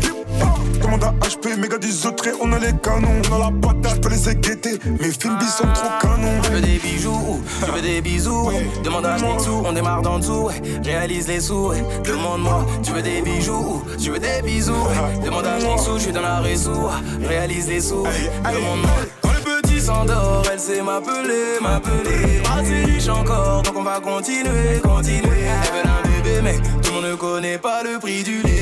Demande 0.80 1.04
à 1.04 1.12
HP, 1.26 1.58
méga 1.58 1.78
du 1.78 1.88
autres, 2.06 2.28
on 2.40 2.52
a 2.52 2.58
les 2.58 2.72
canons. 2.82 3.20
On 3.30 3.36
a 3.36 3.38
la 3.38 3.50
patate, 3.60 3.96
j'peux 3.96 4.10
les 4.10 4.34
guetter, 4.36 4.78
mes 5.00 5.10
films 5.10 5.38
sont 5.40 5.66
trop 5.74 5.88
canons. 6.00 6.40
Tu 6.42 6.50
veux 6.50 6.60
des 6.60 6.78
bijoux, 6.78 7.42
tu 7.64 7.70
veux 7.70 7.82
des 7.82 8.00
bisous. 8.00 8.50
Demande 8.84 9.06
à 9.06 9.16
Nixou, 9.16 9.62
on 9.64 9.72
démarre 9.72 10.02
d'en 10.02 10.18
dessous. 10.18 10.48
Réalise 10.84 11.28
les 11.28 11.40
sous, 11.40 11.72
demande-moi. 12.04 12.66
Tu 12.82 12.92
veux 12.92 13.02
des 13.02 13.22
bijoux, 13.22 13.82
tu 14.00 14.10
veux 14.10 14.18
des 14.18 14.42
bisous. 14.42 14.86
Demande 15.24 15.46
à 15.46 15.58
Nixou, 15.58 15.94
je 15.96 16.02
suis 16.02 16.12
dans 16.12 16.22
la 16.22 16.40
réseau. 16.40 16.88
Réalise 17.26 17.68
les 17.68 17.80
sous, 17.80 18.04
demande-moi. 18.44 18.90
Quand 19.22 19.32
le 19.32 19.62
petit 19.62 19.80
s'endort, 19.80 20.44
elle 20.52 20.60
sait 20.60 20.82
m'appeler, 20.82 21.60
m'appeler. 21.60 22.40
Assez 22.56 22.84
riche 22.84 23.08
encore, 23.08 23.62
donc 23.62 23.74
on 23.76 23.82
va 23.82 24.00
continuer, 24.00 24.80
continuer. 24.82 25.20
Elle 25.22 25.72
veut 25.72 25.84
un 25.84 26.22
bébé, 26.22 26.40
mais 26.42 26.56
tout 26.80 26.90
le 26.90 26.94
monde 26.94 27.10
ne 27.10 27.14
connaît 27.14 27.58
pas 27.58 27.82
le 27.82 27.98
prix 27.98 28.22
du 28.22 28.42
lait. 28.42 28.57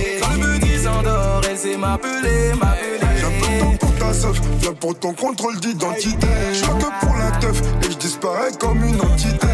Quand 1.72 1.78
m'appeler, 1.78 2.52
m'appeler. 2.60 2.98
De 2.98 3.60
temps 3.60 3.76
pour 3.78 3.94
ta 3.98 4.12
seuf, 4.12 4.40
viens 4.60 4.72
pour 4.72 4.98
ton 4.98 5.12
contrôle 5.14 5.58
d'identité. 5.58 6.26
Je 6.52 6.60
que 6.60 7.04
pour 7.04 7.16
la 7.16 7.30
teuf 7.38 7.60
et 7.82 7.90
je 7.90 7.96
disparais 7.96 8.52
comme 8.58 8.84
une 8.84 9.00
entité. 9.00 9.46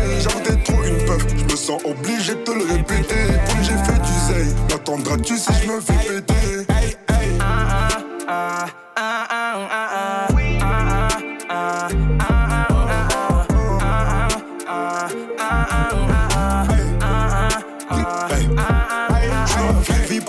T'es 0.44 0.56
trop 0.62 0.82
une 0.82 1.06
peuf, 1.06 1.26
je 1.36 1.44
me 1.44 1.56
sens 1.56 1.80
obligé 1.84 2.34
de 2.34 2.40
te 2.40 2.50
le 2.50 2.64
répéter. 2.64 3.26
Comme 3.48 3.62
j'ai 3.62 3.76
fait 3.84 4.00
du 4.00 4.12
zèle, 4.26 4.54
m'attendras-tu 4.70 5.38
si 5.38 5.52
je 5.62 5.68
me 5.70 5.80
fais 5.80 6.20
péter? 6.20 6.66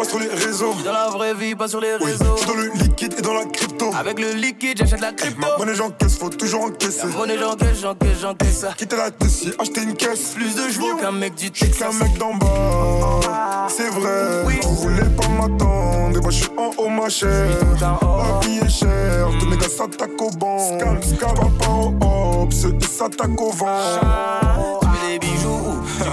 Pas 0.03 0.09
sur 0.09 0.19
les 0.19 0.27
réseaux. 0.27 0.73
Dans 0.83 0.91
la 0.91 1.09
vraie 1.09 1.33
vie, 1.33 1.55
pas 1.55 1.67
sur 1.67 1.79
les 1.79 1.95
Oui, 1.99 2.11
réseaux. 2.11 2.35
j'suis 2.37 2.47
dans 2.47 2.53
le 2.55 2.69
liquide 2.71 3.15
et 3.17 3.21
dans 3.21 3.33
la 3.33 3.45
crypto. 3.45 3.91
Avec 3.97 4.19
le 4.19 4.33
liquide, 4.33 4.77
j'achète 4.77 5.01
la 5.01 5.11
crypto. 5.13 5.39
Ma 5.39 5.57
monnaie 5.57 5.75
j'encaisse, 5.75 6.17
faut 6.17 6.29
toujours 6.29 6.63
encaisser. 6.63 7.07
Monnaie, 7.07 7.37
j'encaisse, 7.37 7.79
j'encaisse, 7.81 8.19
j'encaisse. 8.21 8.65
Quitter 8.77 8.97
la 8.97 9.11
Tessie, 9.11 9.53
acheter 9.59 9.81
une 9.81 9.93
caisse? 9.93 10.33
Plus 10.35 10.55
de 10.55 10.71
chevaux 10.71 10.95
qu'un 10.97 11.11
mec 11.11 11.35
du 11.35 11.49
J'suis 11.53 11.71
qu'un 11.71 11.91
mec 11.93 12.17
d'en 12.17 12.33
bas. 12.35 13.67
C'est 13.69 13.89
vrai, 13.89 14.43
vous 14.63 14.75
voulez 14.75 15.03
pas 15.17 15.27
m'attendre. 15.29 16.17
Et 16.17 16.21
moi 16.21 16.31
j'suis 16.31 16.49
en 16.57 16.71
haut, 16.77 16.89
ma 16.89 17.09
chère. 17.09 17.47
Habillé 18.37 18.67
cher, 18.69 19.27
tous 19.39 19.45
mes 19.47 19.57
gars 19.57 19.69
s'attaquent 19.69 20.21
au 20.21 20.29
banc. 20.31 20.57
Scam, 20.79 20.99
scam, 21.01 21.35
pas 21.57 21.69
au 21.69 21.93
hop, 22.43 22.53
ceux 22.53 22.71
qui 22.73 22.87
s'attaquent 22.87 23.41
au 23.41 23.51
vent. 23.51 23.67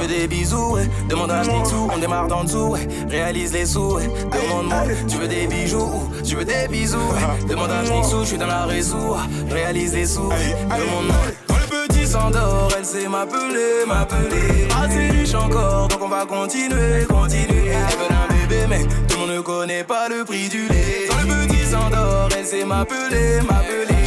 Veux 0.01 0.07
des 0.07 0.26
bisous, 0.26 0.76
ouais. 0.76 0.88
demande 1.11 1.30
à 1.30 1.42
Nixou, 1.42 1.88
on 1.94 1.98
démarre 1.98 2.26
d'en 2.26 2.44
dessous, 2.44 2.68
ouais. 2.70 2.88
réalise 3.11 3.53
les 3.53 3.66
sous, 3.66 3.96
ouais. 3.96 4.09
demande-moi, 4.32 4.84
tu 5.07 5.18
veux 5.18 5.28
des 5.28 5.46
bijoux, 5.46 6.11
tu 6.24 6.36
veux 6.36 6.44
des 6.44 6.68
bisous, 6.70 6.96
ouais. 6.96 7.48
demande 7.48 7.70
à 7.70 7.82
Nixou, 7.82 8.20
je 8.22 8.28
suis 8.28 8.38
dans 8.38 8.46
la 8.46 8.64
réseau, 8.64 9.16
réalise 9.51 9.92
les 9.92 10.07
sous, 10.07 10.22
demande-moi. 10.22 11.16
Quand 11.46 11.55
le 11.55 11.86
petit 11.88 12.07
s'endort, 12.07 12.70
elle 12.78 12.84
sait 12.86 13.09
m'appeler, 13.09 13.84
m'appeler. 13.86 14.68
Assez 14.82 15.11
riche 15.11 15.34
encore, 15.34 15.88
donc 15.88 16.01
on 16.03 16.09
va 16.09 16.24
continuer, 16.24 17.05
continuer. 17.07 17.68
Elle 17.68 17.98
veut 17.98 18.11
un 18.11 18.48
bébé, 18.48 18.66
mais 18.70 18.82
tout 19.07 19.16
le 19.16 19.26
monde 19.26 19.36
ne 19.36 19.40
connaît 19.42 19.84
pas 19.84 20.09
le 20.09 20.24
prix 20.24 20.48
du 20.48 20.66
lait. 20.68 21.09
Quand 21.11 21.28
le 21.28 21.46
petit 21.46 21.66
s'endort, 21.66 22.30
elle 22.38 22.46
sait 22.46 22.64
m'appeler, 22.64 23.40
m'appeler. 23.46 23.99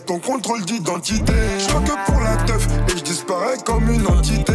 Ton 0.00 0.18
contrôle 0.18 0.64
d'identité. 0.64 1.32
Je 1.58 1.66
que 1.66 2.10
pour 2.10 2.20
la 2.20 2.36
teuf 2.44 2.66
et 2.88 2.96
je 2.98 3.02
disparais 3.02 3.56
comme 3.64 3.90
une 3.90 4.06
entité. 4.06 4.52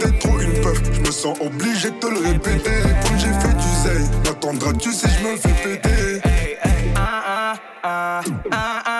T'es 0.00 0.18
trop 0.18 0.40
une 0.40 0.60
peuf, 0.60 0.80
je 0.92 1.00
me 1.00 1.10
sens 1.10 1.38
obligé 1.40 1.90
de 1.90 1.96
te 1.96 2.06
le 2.06 2.18
répéter. 2.18 2.82
Comme 3.02 3.18
j'ai 3.18 3.32
fait 3.32 3.54
du 3.54 3.68
zèle, 3.82 4.08
m'attendras-tu 4.24 4.92
si 4.92 5.06
je 5.08 5.26
me 5.26 5.36
fais 5.36 5.78
péter? 5.78 6.20
Ah, 6.96 7.22
ah, 7.26 7.54
ah, 7.82 8.20
ah, 8.50 8.82
ah, 8.86 8.93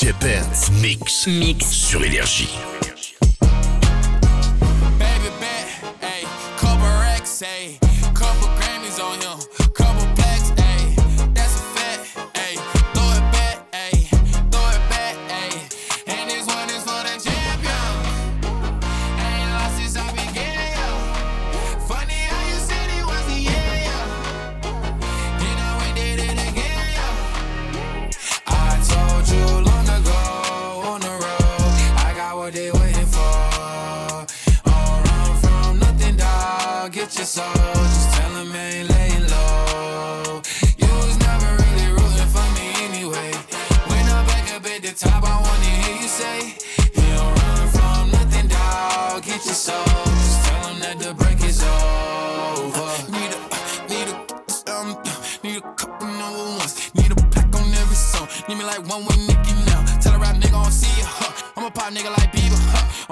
DJ 0.00 0.14
Benz, 0.18 0.70
mix, 0.80 1.26
mix 1.26 1.70
sur 1.70 2.02
Énergie. 2.02 2.48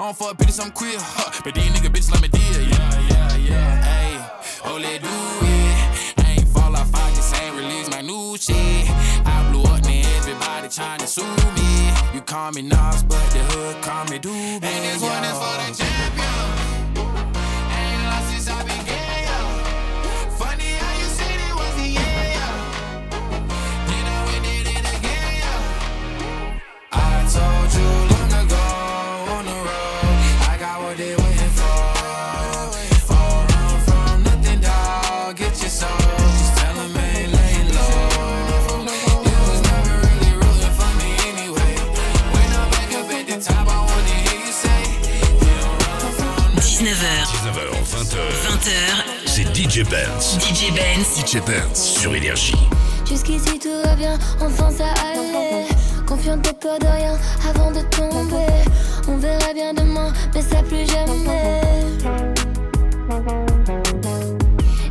I 0.09 0.11
don't 0.11 0.27
fuck 0.27 0.37
bitches, 0.37 0.59
I'm 0.59 0.71
queer, 0.71 0.97
huh? 0.97 1.39
But 1.43 1.53
these 1.53 1.65
nigga 1.65 1.93
bitches 1.93 2.11
like 2.11 2.23
me 2.23 2.29
deal, 2.29 2.61
yeah, 2.63 3.09
yeah, 3.09 3.35
yeah. 3.35 3.83
Hey, 3.83 4.17
oh, 4.65 4.79
let 4.81 5.03
do 5.03 5.07
it. 5.07 6.25
I 6.25 6.31
ain't 6.31 6.47
fall 6.47 6.75
off, 6.75 6.89
I 6.95 7.09
just 7.13 7.39
ain't 7.39 7.55
release 7.55 7.91
my 7.91 8.01
new 8.01 8.35
shit. 8.35 8.89
I 9.23 9.47
blew 9.51 9.61
up, 9.61 9.85
man, 9.85 10.03
everybody 10.17 10.67
tryna 10.67 11.05
sue 11.05 11.21
me. 11.53 12.15
You 12.15 12.21
call 12.21 12.51
me 12.53 12.63
Nas, 12.63 13.03
but 13.03 13.21
the 13.29 13.43
hood 13.53 13.83
call 13.83 14.05
me 14.05 14.17
Doobie. 14.17 14.63
And 14.63 14.83
this 14.83 14.99
one 14.99 15.23
is 15.23 15.37
for 15.37 15.55
the 15.61 15.77
champion. 15.77 16.68
DJ 49.69 49.83
Benz. 49.83 50.39
DJ 50.39 50.71
Benz. 50.71 51.19
DJ 51.19 51.45
Benz. 51.45 51.79
Sur 51.79 52.15
Énergie. 52.15 52.55
Jusqu'ici 53.07 53.59
tout 53.59 53.69
va 53.85 53.93
bien, 53.93 54.17
enfin 54.41 54.71
ça 54.71 54.85
allait. 55.05 55.67
Confiante 56.07 56.41
de 56.43 56.49
peur 56.49 56.79
de 56.79 56.87
rien 56.87 57.15
avant 57.47 57.69
de 57.69 57.81
tomber. 57.81 58.47
On 59.07 59.17
verra 59.17 59.53
bien 59.53 59.75
demain, 59.75 60.11
mais 60.33 60.41
ça 60.41 60.63
plus 60.63 60.87
jamais. 60.87 61.61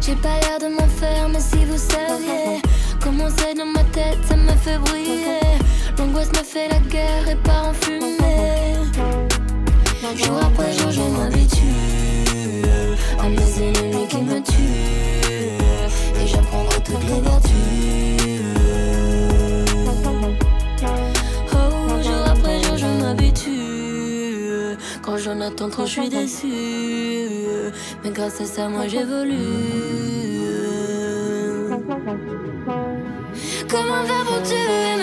J'ai 0.01 0.15
pas 0.15 0.39
l'air 0.43 0.61
de 0.61 0.73
m'en 0.73 0.87
faire, 0.87 1.29
mais 1.29 1.41
si 1.41 1.65
vous 1.65 1.77
saviez 1.77 2.63
comment 3.03 3.29
c'est 3.37 3.55
dans 3.55 3.67
ma 3.67 3.83
tête, 3.83 4.19
ça 4.29 4.37
me 4.37 4.53
fait 4.53 4.79
briller. 4.79 5.41
L'angoisse 5.99 6.29
me 6.29 6.45
fait 6.45 6.69
la 6.69 6.79
guerre 6.89 7.29
et 7.29 7.37
part 7.43 7.71
en 7.71 7.73
fumée. 7.73 8.77
Jour 10.15 10.39
après 10.41 10.73
jour, 10.73 10.93
je 10.93 11.01
m'habitue 11.01 11.98
à 13.19 13.29
mes 13.29 13.63
ennemis 13.63 14.07
qui 14.09 14.19
me 14.19 14.41
tuent. 14.41 15.59
Et 16.21 16.27
j'apprendrai 16.27 16.81
toutes 16.85 17.05
les 17.05 17.21
vertus. 17.21 18.43
Oh, 21.53 22.03
jour 22.03 22.23
après 22.27 22.63
jour, 22.63 22.77
je 22.77 22.87
m'habitue. 23.03 24.77
Quand 25.03 25.17
j'en 25.17 25.41
attends 25.41 25.71
trop, 25.71 25.87
je 25.87 25.91
suis 25.91 26.09
déçu. 26.09 26.47
Mais 28.05 28.11
grâce 28.11 28.41
à 28.41 28.45
ça, 28.45 28.69
moi 28.69 28.87
j'évolue. 28.87 29.37
Comment 33.69 34.05
faire 34.05 34.25
pour 34.25 34.43
tuer 34.43 34.98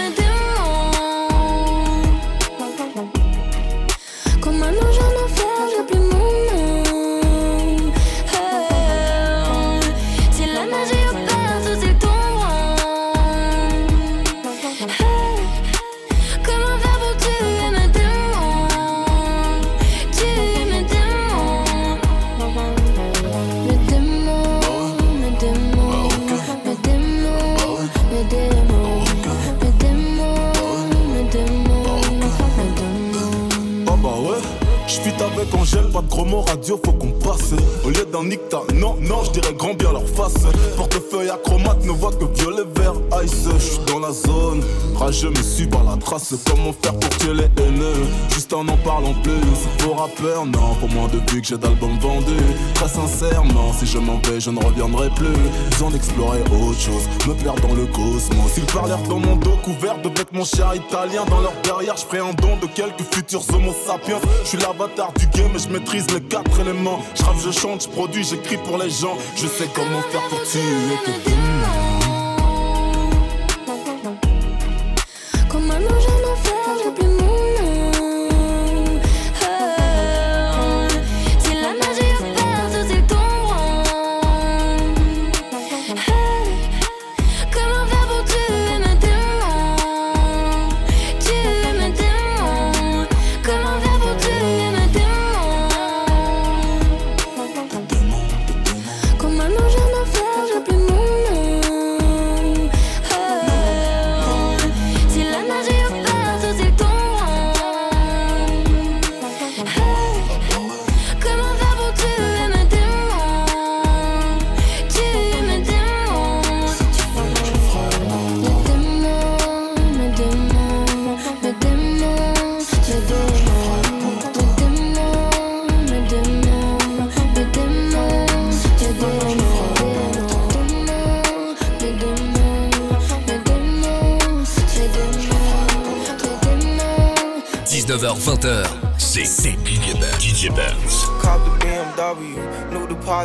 trace 46.26 46.40
Comment 46.46 46.74
faire 46.74 46.98
pour 47.00 47.10
tuer 47.18 47.34
les 47.34 47.64
haineux, 47.64 48.06
juste 48.34 48.54
en 48.54 48.68
en 48.68 48.78
parlant 48.78 49.14
plus 49.22 49.34
C'est 49.56 49.84
pour 49.84 50.00
rappeur, 50.00 50.46
non, 50.46 50.76
pour 50.80 50.90
moins 50.90 51.08
de 51.08 51.20
vues 51.32 51.42
que 51.42 51.48
j'ai 51.48 51.58
d'albums 51.58 51.98
vendus 52.00 52.34
Très 52.76 52.88
sincèrement, 52.88 53.74
si 53.74 53.86
je 53.86 53.98
m'en 53.98 54.18
vais, 54.20 54.40
je 54.40 54.50
ne 54.50 54.64
reviendrai 54.64 55.10
plus. 55.12 55.36
Besoin 55.72 55.92
d'explorer 55.92 56.40
autre 56.42 56.80
chose, 56.80 57.08
me 57.28 57.34
perdre 57.34 57.68
dans 57.68 57.74
le 57.74 57.86
cosmos. 57.88 58.58
Ils 58.58 58.66
parlèrent 58.66 59.04
dans 59.04 59.20
mon 59.20 59.36
dos 59.36 59.58
couvert 59.64 60.02
de 60.02 60.10
bêtes, 60.10 60.32
mon 60.34 60.46
cher 60.46 60.74
italien 60.76 61.26
Dans 61.30 61.42
leur 61.42 61.54
derrière, 61.64 61.98
j'ferai 61.98 62.20
un 62.20 62.34
don 62.34 62.58
de 62.62 62.68
quelques 62.68 63.04
futurs 63.14 63.44
homo 63.54 63.74
sapiens. 63.86 64.20
Je 64.44 64.50
suis 64.50 64.58
l'avatar 64.58 65.12
du 65.14 65.28
game 65.28 65.52
et 65.56 65.60
je 65.60 65.70
maîtrise 65.70 66.10
les 66.12 66.22
quatre 66.22 66.60
éléments. 66.60 67.00
Je 67.16 67.24
rappe, 67.24 67.38
je 67.44 67.52
chante, 67.52 67.84
je 67.84 67.90
produis, 67.90 68.24
j'écris 68.24 68.58
pour 68.58 68.78
les 68.78 68.90
gens. 68.90 69.18
Je 69.36 69.48
sais 69.48 69.70
comment 69.74 70.02
faire 70.12 70.28
pour 70.30 70.42
tuer 70.44 70.62
tes 71.06 71.55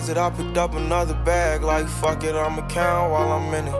deposit. 0.01 0.19
I 0.19 0.31
picked 0.31 0.57
up 0.57 0.75
another 0.75 1.15
bag. 1.25 1.63
Like 1.63 1.87
fuck 1.89 2.25
it, 2.25 2.35
I'ma 2.35 2.67
count 2.69 3.13
while 3.13 3.33
I'm 3.33 3.53
in 3.55 3.69
it. 3.69 3.75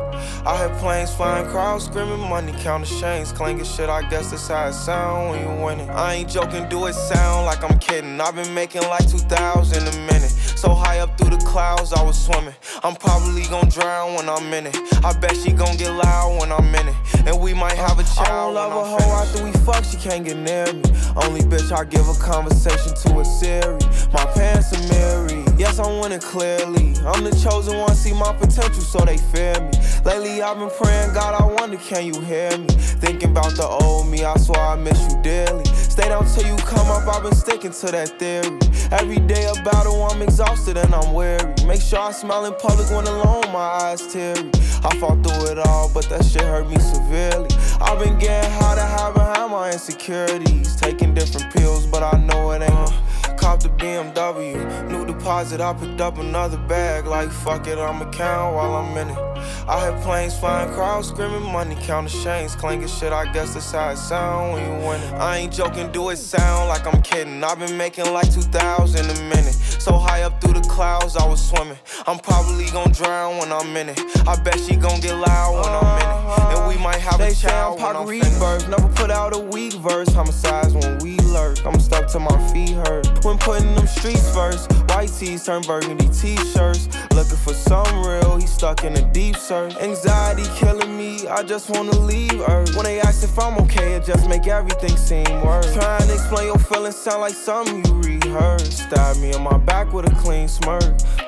I 0.47 0.57
hear 0.59 0.77
planes 0.79 1.15
flying, 1.15 1.49
crowds 1.49 1.87
screaming, 1.87 2.21
money 2.21 2.53
counting 2.59 2.99
chains, 3.01 3.33
clanking 3.33 3.65
shit. 3.65 3.89
I 3.89 4.09
guess 4.09 4.31
that's 4.31 4.49
how 4.49 4.69
it 4.69 4.73
sound 4.73 5.31
when 5.31 5.41
you 5.41 5.65
win 5.65 5.81
it. 5.81 5.91
I 5.91 6.15
ain't 6.15 6.31
joking, 6.31 6.69
do 6.69 6.87
it 6.87 6.95
sound 6.95 7.47
like 7.47 7.63
I'm 7.63 7.79
kidding. 7.79 8.21
I've 8.21 8.35
been 8.35 8.53
making 8.55 8.83
like 8.83 9.09
2,000 9.09 9.89
a 9.89 9.93
minute. 10.07 10.35
So 10.61 10.75
high 10.75 10.99
up 10.99 11.17
through 11.17 11.31
the 11.31 11.43
clouds, 11.47 11.95
I 11.95 12.03
was 12.03 12.23
swimming. 12.23 12.53
I'm 12.85 12.95
probably 12.95 13.45
gonna 13.45 13.71
drown 13.71 14.13
when 14.13 14.29
I'm 14.29 14.53
in 14.53 14.67
it. 14.67 14.77
I 15.03 15.19
bet 15.19 15.35
she 15.35 15.53
gon' 15.53 15.75
get 15.79 15.89
loud 15.91 16.39
when 16.39 16.53
I'm 16.53 16.75
in 16.75 16.87
it. 16.87 16.95
And 17.27 17.41
we 17.41 17.55
might 17.55 17.79
have 17.79 17.99
a 17.99 18.03
child. 18.03 18.59
I 18.59 18.69
don't 18.69 18.75
love 18.75 19.01
a 19.01 19.03
hoe 19.03 19.23
after 19.23 19.43
we 19.43 19.53
fuck, 19.65 19.83
she 19.87 19.97
can't 19.97 20.23
get 20.23 20.37
near 20.37 20.71
me. 20.71 20.83
Only 21.17 21.41
bitch 21.41 21.73
I 21.73 21.85
give 21.85 22.07
a 22.07 22.15
conversation 22.21 22.95
to 22.95 23.21
a 23.21 23.25
Siri. 23.25 23.79
My 24.13 24.27
pants 24.35 24.77
are 24.77 24.87
mirrored. 24.93 25.59
Yes, 25.59 25.79
I'm 25.79 25.99
winning 25.99 26.21
clearly. 26.21 26.95
I'm 27.07 27.25
the 27.25 27.35
chosen 27.43 27.79
one, 27.79 27.95
see 27.95 28.13
my 28.13 28.35
potential, 28.35 28.83
so 28.83 28.99
they 28.99 29.17
fear 29.17 29.59
me. 29.63 29.73
Lately, 30.05 30.43
I've 30.43 30.59
been 30.59 30.69
praying, 30.77 31.15
God, 31.15 31.41
I 31.41 31.45
wonder, 31.55 31.79
can 31.79 32.05
you 32.05 32.21
hear 32.21 32.59
me? 32.59 32.67
Thinking 33.01 33.31
about 33.31 33.57
the 33.57 33.67
old 33.67 34.09
me, 34.09 34.25
I 34.25 34.37
swear 34.37 34.61
I 34.61 34.77
miss 34.77 35.01
you 35.11 35.23
dearly. 35.23 35.65
Stay 36.01 36.09
down 36.09 36.25
till 36.25 36.47
you 36.47 36.57
come 36.65 36.87
up, 36.87 37.07
I've 37.15 37.23
been 37.23 37.35
sticking 37.35 37.73
to 37.73 37.87
that 37.89 38.19
theory. 38.19 38.59
Every 38.91 39.19
day 39.19 39.45
a 39.45 39.53
battle, 39.63 40.03
I'm 40.05 40.23
exhausted 40.23 40.79
and 40.79 40.95
I'm 40.95 41.13
weary. 41.13 41.53
Make 41.67 41.83
sure 41.83 41.99
I 41.99 42.13
smile 42.13 42.47
in 42.47 42.55
public 42.55 42.89
when 42.89 43.07
alone, 43.07 43.53
my 43.53 43.69
eyes 43.85 44.11
teary. 44.11 44.51
I 44.83 44.97
fought 44.97 45.23
through 45.23 45.53
it 45.53 45.59
all, 45.59 45.91
but 45.93 46.09
that 46.09 46.25
shit 46.25 46.41
hurt 46.41 46.71
me 46.71 46.79
severely. 46.79 47.51
I've 47.83 47.99
been 48.03 48.19
getting 48.19 48.51
high 48.51 48.77
to 48.77 48.81
hide 48.81 49.13
behind 49.13 49.53
my 49.53 49.73
insecurities. 49.73 50.75
Taking 50.77 51.13
different 51.13 51.53
pills, 51.53 51.87
but 51.87 52.03
I 52.03 52.19
know 52.19 52.53
it 52.53 52.63
ain't. 52.63 52.73
Uh, 52.73 53.37
Cop 53.37 53.61
the 53.63 53.69
BMW, 53.69 54.91
new 54.91 55.05
deposit. 55.05 55.61
I 55.61 55.75
picked 55.75 56.01
up 56.01 56.17
another 56.17 56.57
bag. 56.67 57.05
Like 57.07 57.31
fuck 57.31 57.67
it, 57.67 57.77
I'ma 57.77 58.11
count 58.11 58.55
while 58.55 58.77
I'm 58.77 58.97
in 58.97 59.11
it. 59.11 59.30
I 59.69 59.81
hear 59.81 60.01
planes 60.03 60.39
flying, 60.39 60.73
crowds 60.73 61.09
screaming, 61.09 61.43
money 61.43 61.77
counting 61.81 62.21
chains, 62.23 62.55
clanking 62.55 62.89
shit. 62.89 63.13
I 63.13 63.33
guess 63.33 63.55
that's 63.55 63.71
how 63.73 63.91
it 63.91 63.97
sound 63.97 64.53
when 64.53 64.65
you 64.65 64.87
win 64.87 65.01
it. 65.01 65.13
I 65.15 65.39
ain't 65.39 65.53
joking, 65.53 65.91
do 65.93 66.11
it 66.11 66.17
sound 66.17 66.69
like 66.69 66.87
I'm 66.87 67.03
kidding. 67.03 67.43
I've 67.45 67.59
been 67.59 67.77
making 67.77 68.13
like 68.13 68.33
2,000 68.33 69.01
a 69.01 69.23
minute. 69.29 69.55
So 69.81 69.97
high 69.97 70.23
up 70.23 70.41
through 70.41 70.55
the 70.55 70.69
clouds, 70.69 71.17
I 71.17 71.27
was 71.27 71.41
swimming. 71.47 71.79
I'm 72.07 72.19
probably 72.19 72.67
gonna 72.67 72.93
drown 72.93 73.39
when 73.39 73.53
I'm 73.53 73.77
in 73.77 73.89
it. 73.89 74.01
I 74.29 74.37
bet 74.43 74.59
she 74.61 74.77
gonna 74.77 75.01
get 75.01 75.15
loud 75.15 75.55
when 75.55 75.73
I'm 75.73 75.97
in 76.01 76.55
it. 76.55 76.59
And 76.59 76.69
we 76.69 76.83
might 76.83 77.01
have 77.01 77.19
They 77.19 77.31
a 77.31 77.35
child 77.35 77.81
I'm 77.81 77.87
when 77.87 77.97
I'm 77.97 78.07
rebirth, 78.07 78.69
never 78.69 78.89
put 78.89 79.11
out 79.11 79.35
a 79.35 79.39
weak 79.39 79.73
verse. 79.75 80.09
Homicides 80.13 80.75
when 80.75 80.99
we 80.99 81.17
lurk. 81.33 81.65
I'm 81.65 81.79
stuck 81.81 82.07
to 82.09 82.19
my 82.19 82.53
feet 82.53 82.77
hurt. 82.87 83.25
When 83.25 83.39
putting 83.39 83.75
them 83.75 83.87
streets 83.87 84.29
first, 84.35 84.71
white 84.91 85.11
tees 85.19 85.45
turn 85.45 85.63
burgundy 85.63 86.09
t-shirts. 86.09 86.89
Looking 87.15 87.37
for 87.37 87.55
some 87.55 88.07
real, 88.07 88.37
he 88.37 88.47
stuck 88.47 88.85
in 88.85 88.97
a 88.97 89.13
deep 89.13 89.30
search. 89.37 89.77
Anxiety 89.77 90.45
killing 90.57 90.97
me, 90.97 91.27
I 91.29 91.43
just 91.43 91.71
wanna 91.71 91.97
leave 91.99 92.41
Earth. 92.49 92.75
When 92.75 92.85
they 92.85 93.01
ask 93.01 93.23
if 93.23 93.39
I'm 93.39 93.57
okay, 93.59 93.95
it 93.95 94.05
just 94.05 94.29
make 94.29 94.47
everything 94.47 94.97
seem 94.97 95.25
worse. 95.43 95.73
Trying 95.75 96.07
to 96.07 96.15
explain 96.15 96.47
your 96.47 96.59
feelings 96.59 96.97
sound 96.97 97.21
like 97.21 97.35
something 97.35 97.85
you 97.85 98.10
rehearsed. 98.33 98.79
Stab 98.79 99.17
me 99.19 99.33
in 99.35 99.43
my 99.43 99.59
back 99.59 99.93
with 99.93 100.11
a 100.11 100.15
clean 100.17 100.49
smirk. 100.49 100.83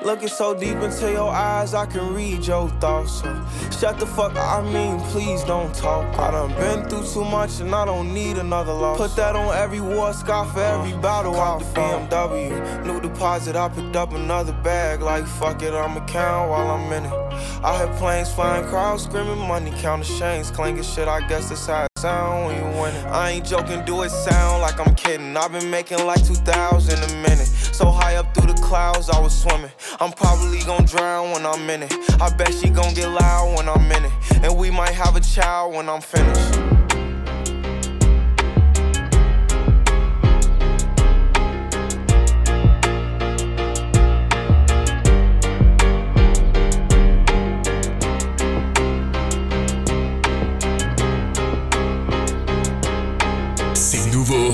Looking 0.05 0.29
so 0.29 0.55
deep 0.55 0.77
into 0.77 1.11
your 1.11 1.31
eyes, 1.31 1.75
I 1.75 1.87
can 1.87 2.15
read 2.15 2.47
your 2.47 2.69
thoughts. 2.81 3.21
So 3.21 3.47
shut 3.71 3.99
the 3.99 4.07
fuck 4.07 4.33
up, 4.37 4.59
I 4.59 4.73
mean, 4.73 4.99
please 5.11 5.45
don't 5.45 5.73
talk. 5.75 6.19
I 6.19 6.31
done 6.31 6.51
been 6.55 6.89
through 6.89 7.07
too 7.07 7.25
much 7.25 7.61
and 7.61 7.75
I 7.75 7.85
don't 7.85 8.13
need 8.13 8.39
another 8.39 8.73
loss. 8.73 8.99
Put 8.99 9.17
that 9.17 9.37
on 9.37 9.55
every 9.57 9.81
war 9.81 10.13
scar 10.13 10.47
for 10.47 10.61
every 10.61 10.93
battle. 11.01 11.35
Cop 11.35 11.61
the 11.61 11.67
BMW, 11.67 12.87
new 12.87 13.01
deposit. 13.01 13.57
I 13.57 13.69
picked 13.69 13.97
up 13.97 14.13
another 14.13 14.53
bag. 14.65 15.03
Like 15.03 15.27
fuck 15.27 15.63
it, 15.63 15.73
I'ma 15.73 16.05
count 16.07 16.51
while 16.51 16.71
I'm 16.71 16.93
in 16.93 17.05
it. 17.05 17.13
I 17.65 17.79
hear 17.79 17.95
planes 17.99 18.33
flying, 18.33 18.65
crowds 18.67 19.05
screaming, 19.05 19.39
money 19.39 19.73
counting 19.77 20.19
chains, 20.19 20.51
clanking 20.51 20.83
shit. 20.83 21.09
I 21.09 21.27
guess 21.29 21.49
that's 21.49 21.67
how. 21.67 21.92
Sound 22.03 22.47
when 22.47 22.57
you 22.57 22.81
winning. 22.81 23.07
I 23.07 23.31
ain't 23.31 23.47
joking, 23.47 23.85
do 23.85 24.03
it 24.03 24.11
sound 24.11 24.61
like 24.61 24.85
I'm 24.85 24.93
kidding. 24.97 25.37
I've 25.37 25.53
been 25.53 25.71
making 25.71 26.05
like 26.05 26.27
2,000 26.27 26.99
a 26.99 27.15
minute. 27.23 27.47
So 27.47 27.93
high 27.93 28.17
up 28.17 28.35
through 28.35 28.53
the 28.53 28.61
clouds, 28.61 29.09
I 29.09 29.21
was 29.21 29.33
swimming. 29.33 29.71
I'm 30.01 30.11
probably 30.11 30.59
gonna 30.67 30.85
drown 30.85 31.31
when 31.31 31.47
I'm 31.47 31.71
in 31.71 31.85
it. 31.85 31.93
I 32.21 32.29
bet 32.35 32.53
she 32.55 32.71
gonna 32.71 32.93
get 32.93 33.07
loud 33.07 33.57
when 33.57 33.69
I'm 33.69 33.93
in 33.93 34.05
it. 34.05 34.13
And 34.43 34.59
we 34.59 34.69
might 34.69 34.95
have 34.95 35.15
a 35.15 35.21
child 35.21 35.77
when 35.77 35.89
I'm 35.89 36.01
finished. 36.01 36.82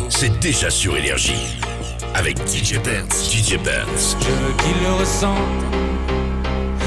C'est 0.09 0.39
déjà 0.41 0.71
sur 0.71 0.97
Énergie. 0.97 1.59
Avec 2.15 2.39
DJ 2.39 2.79
Benz, 2.83 3.31
DJ 3.31 3.57
Benz. 3.59 4.17
Je 4.21 4.31
veux 4.31 4.53
qu'il 4.59 4.83
le 4.83 4.93
ressente. 4.95 5.39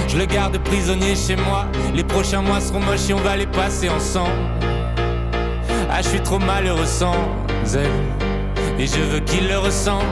Je 0.08 0.18
le 0.18 0.26
garde 0.26 0.58
prisonnier 0.60 1.16
chez 1.16 1.36
moi. 1.36 1.68
Les 1.94 2.04
prochains 2.04 2.42
mois 2.42 2.60
seront 2.60 2.80
moches 2.82 3.10
et 3.10 3.14
on 3.14 3.20
va 3.20 3.38
les 3.38 3.48
passer 3.48 3.88
ensemble. 3.89 4.32
Ah, 5.89 6.02
je 6.02 6.10
suis 6.10 6.22
trop 6.22 6.39
malheureux 6.39 6.86
sans 6.86 7.16
elle. 7.74 8.80
Et 8.80 8.88
je 8.88 9.00
veux 9.00 9.20
qu'il 9.20 9.48
le 9.48 9.58
ressente. 9.58 10.04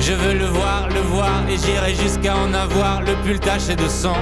Je 0.00 0.12
veux 0.12 0.34
le 0.34 0.46
voir, 0.46 0.88
le 0.88 1.00
voir, 1.00 1.42
et 1.48 1.56
j'irai 1.58 1.94
jusqu'à 1.94 2.34
en 2.36 2.54
avoir 2.54 3.02
le 3.02 3.14
pull 3.22 3.38
taché 3.38 3.76
de 3.76 3.86
sang. 3.86 4.16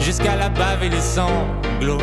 Jusqu'à 0.00 0.36
la 0.36 0.48
bave 0.48 0.82
et 0.82 0.88
les 0.88 1.00
sanglots. 1.00 2.02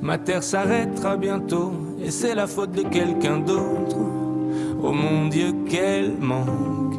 Ma 0.00 0.16
terre 0.16 0.42
s'arrêtera 0.42 1.16
bientôt 1.16 1.72
et 2.02 2.10
c'est 2.10 2.34
la 2.34 2.46
faute 2.46 2.72
de 2.72 2.82
quelqu'un 2.82 3.38
d'autre. 3.38 3.96
Oh 4.82 4.92
mon 4.92 5.28
Dieu, 5.28 5.52
quel 5.68 6.16
manque! 6.18 6.94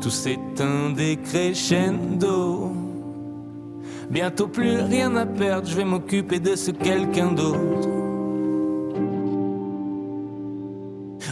Tout 0.00 0.10
s'éteint 0.10 0.90
des 0.94 1.16
crescendo. 1.16 2.72
Bientôt 4.10 4.48
plus 4.48 4.80
rien 4.80 5.14
à 5.16 5.26
perdre, 5.26 5.68
je 5.68 5.76
vais 5.76 5.84
m'occuper 5.84 6.38
de 6.38 6.56
ce 6.56 6.70
quelqu'un 6.70 7.32
d'autre. 7.32 7.88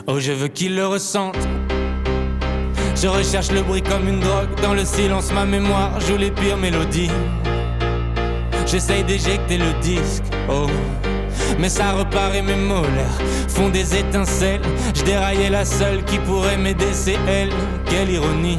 Oh, 0.07 0.19
je 0.19 0.33
veux 0.33 0.49
qu'il 0.49 0.77
le 0.77 0.87
ressente. 0.87 1.39
Je 2.95 3.09
recherche 3.09 3.51
le 3.51 3.63
bruit 3.63 3.83
comme 3.83 4.09
une 4.09 4.21
drogue. 4.21 4.61
Dans 4.63 4.75
le 4.75 4.85
silence, 4.85 5.33
ma 5.33 5.45
mémoire 5.45 6.01
joue 6.01 6.17
les 6.17 6.31
pires 6.31 6.57
mélodies. 6.57 7.11
J'essaye 8.75 9.05
d'éjecter 9.05 9.57
le 9.57 9.73
disque, 9.81 10.25
oh. 10.51 10.67
Mais 11.61 11.69
ça 11.69 11.93
repart 11.93 12.35
et 12.35 12.43
mes 12.43 12.57
molaires 12.57 13.21
font 13.47 13.69
des 13.69 13.97
étincelles. 13.97 14.63
Je 14.97 15.05
déraillais 15.05 15.49
la 15.49 15.65
seule 15.65 16.03
qui 16.03 16.19
pourrait 16.19 16.57
m'aider, 16.57 16.93
c'est 16.93 17.17
elle. 17.29 17.51
Quelle 17.89 18.11
ironie. 18.11 18.59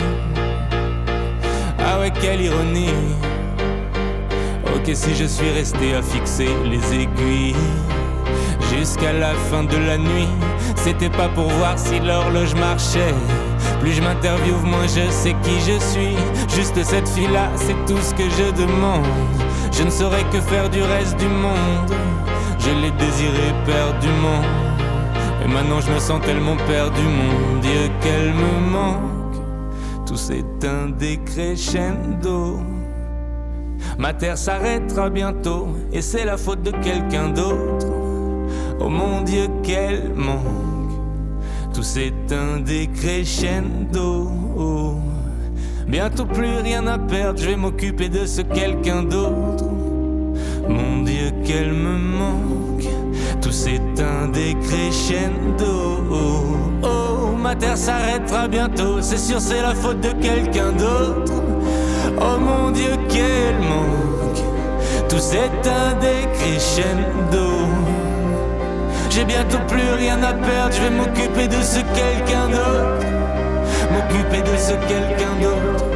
Ah 1.80 2.00
ouais, 2.00 2.14
quelle 2.22 2.40
ironie. 2.40 2.94
Ok, 4.74 4.90
si 4.94 5.14
je 5.16 5.26
suis 5.26 5.52
resté 5.52 5.94
à 5.96 6.02
fixer 6.02 6.48
les 6.64 6.94
aiguilles 6.94 7.56
jusqu'à 8.74 9.12
la 9.12 9.34
fin 9.52 9.66
de 9.66 9.76
la 9.76 9.98
nuit, 9.98 10.30
c'était 10.78 11.10
pas 11.10 11.28
pour 11.28 11.50
voir 11.50 11.78
si 11.78 12.00
l'horloge 12.00 12.56
marchait. 12.56 13.14
Plus 13.82 13.92
je 13.92 14.02
m'interviewe, 14.02 14.64
moins 14.64 14.88
je 14.88 15.12
sais 15.12 15.36
qui 15.44 15.60
je 15.60 15.78
suis. 15.78 16.16
Juste 16.56 16.82
cette 16.86 17.10
fille-là, 17.10 17.50
c'est 17.58 17.76
tout 17.86 18.00
ce 18.02 18.14
que 18.14 18.30
je 18.30 18.50
demande. 18.52 19.04
Je 19.78 19.84
ne 19.84 19.90
saurais 19.90 20.24
que 20.32 20.40
faire 20.40 20.70
du 20.70 20.82
reste 20.82 21.18
du 21.20 21.28
monde. 21.28 21.92
Je 22.60 22.70
l'ai 22.82 22.92
désiré 22.92 23.54
perdument. 23.66 24.42
Et 25.44 25.48
maintenant 25.48 25.82
je 25.82 25.92
me 25.92 26.00
sens 26.00 26.22
tellement 26.22 26.56
perdu, 26.56 27.02
mon 27.02 27.60
Dieu, 27.60 27.90
qu'elle 28.02 28.34
me 28.34 28.72
manque. 28.72 29.36
Tout 30.06 30.16
s'éteint 30.16 30.90
décrescendo. 30.98 32.60
Ma 33.98 34.14
terre 34.14 34.38
s'arrêtera 34.38 35.10
bientôt, 35.10 35.68
et 35.92 36.02
c'est 36.02 36.26
la 36.26 36.38
faute 36.38 36.64
de 36.64 36.72
quelqu'un 36.72 37.30
d'autre. 37.30 37.88
Oh 38.80 38.90
mon 38.90 39.22
Dieu, 39.22 39.48
quel 39.62 40.14
manque. 40.16 40.94
Tout 41.74 41.84
s'éteint 41.84 42.60
décrescendo. 42.64 44.32
Bientôt 45.88 46.26
plus 46.26 46.58
rien 46.64 46.88
à 46.88 46.98
perdre, 46.98 47.40
je 47.40 47.50
vais 47.50 47.56
m'occuper 47.56 48.10
de 48.10 48.26
ce 48.26 48.42
quelqu'un 48.42 49.04
d'autre. 49.04 49.66
Mon 50.68 51.04
Dieu, 51.04 51.32
qu'elle 51.46 51.74
me 51.74 51.98
manque. 51.98 52.90
Tout 53.40 53.52
s'éteint 53.52 54.28
décrescendo. 54.34 56.04
Oh, 56.12 56.88
oh, 56.88 57.38
ma 57.38 57.56
terre 57.56 57.78
s'arrêtera 57.78 58.48
bientôt, 58.48 59.00
c'est 59.02 59.20
sûr, 59.20 59.40
c'est 59.40 59.62
la 59.62 59.76
faute 59.76 60.02
de 60.02 60.10
quelqu'un 60.24 60.72
d'autre. 60.72 61.34
Oh 62.20 62.40
mon 62.40 62.72
Dieu, 62.72 62.92
quel 63.08 63.56
manque. 63.60 64.44
Tout 65.08 65.20
s'éteint 65.20 65.94
décrescendo. 66.02 67.46
J'ai 69.12 69.24
bientôt 69.24 69.60
plus 69.68 69.94
rien 69.98 70.22
à 70.24 70.34
perdre, 70.34 70.74
je 70.74 70.82
vais. 70.82 70.90
M'occuper 70.90 71.48
de 71.48 71.62
ce 71.62 71.80
quelqu'un 71.94 72.48
d'autre. 72.50 73.15
M'occuper 73.96 74.42
de 74.42 74.58
ce 74.58 74.74
quelqu'un 74.90 75.36
d'autre. 75.42 75.95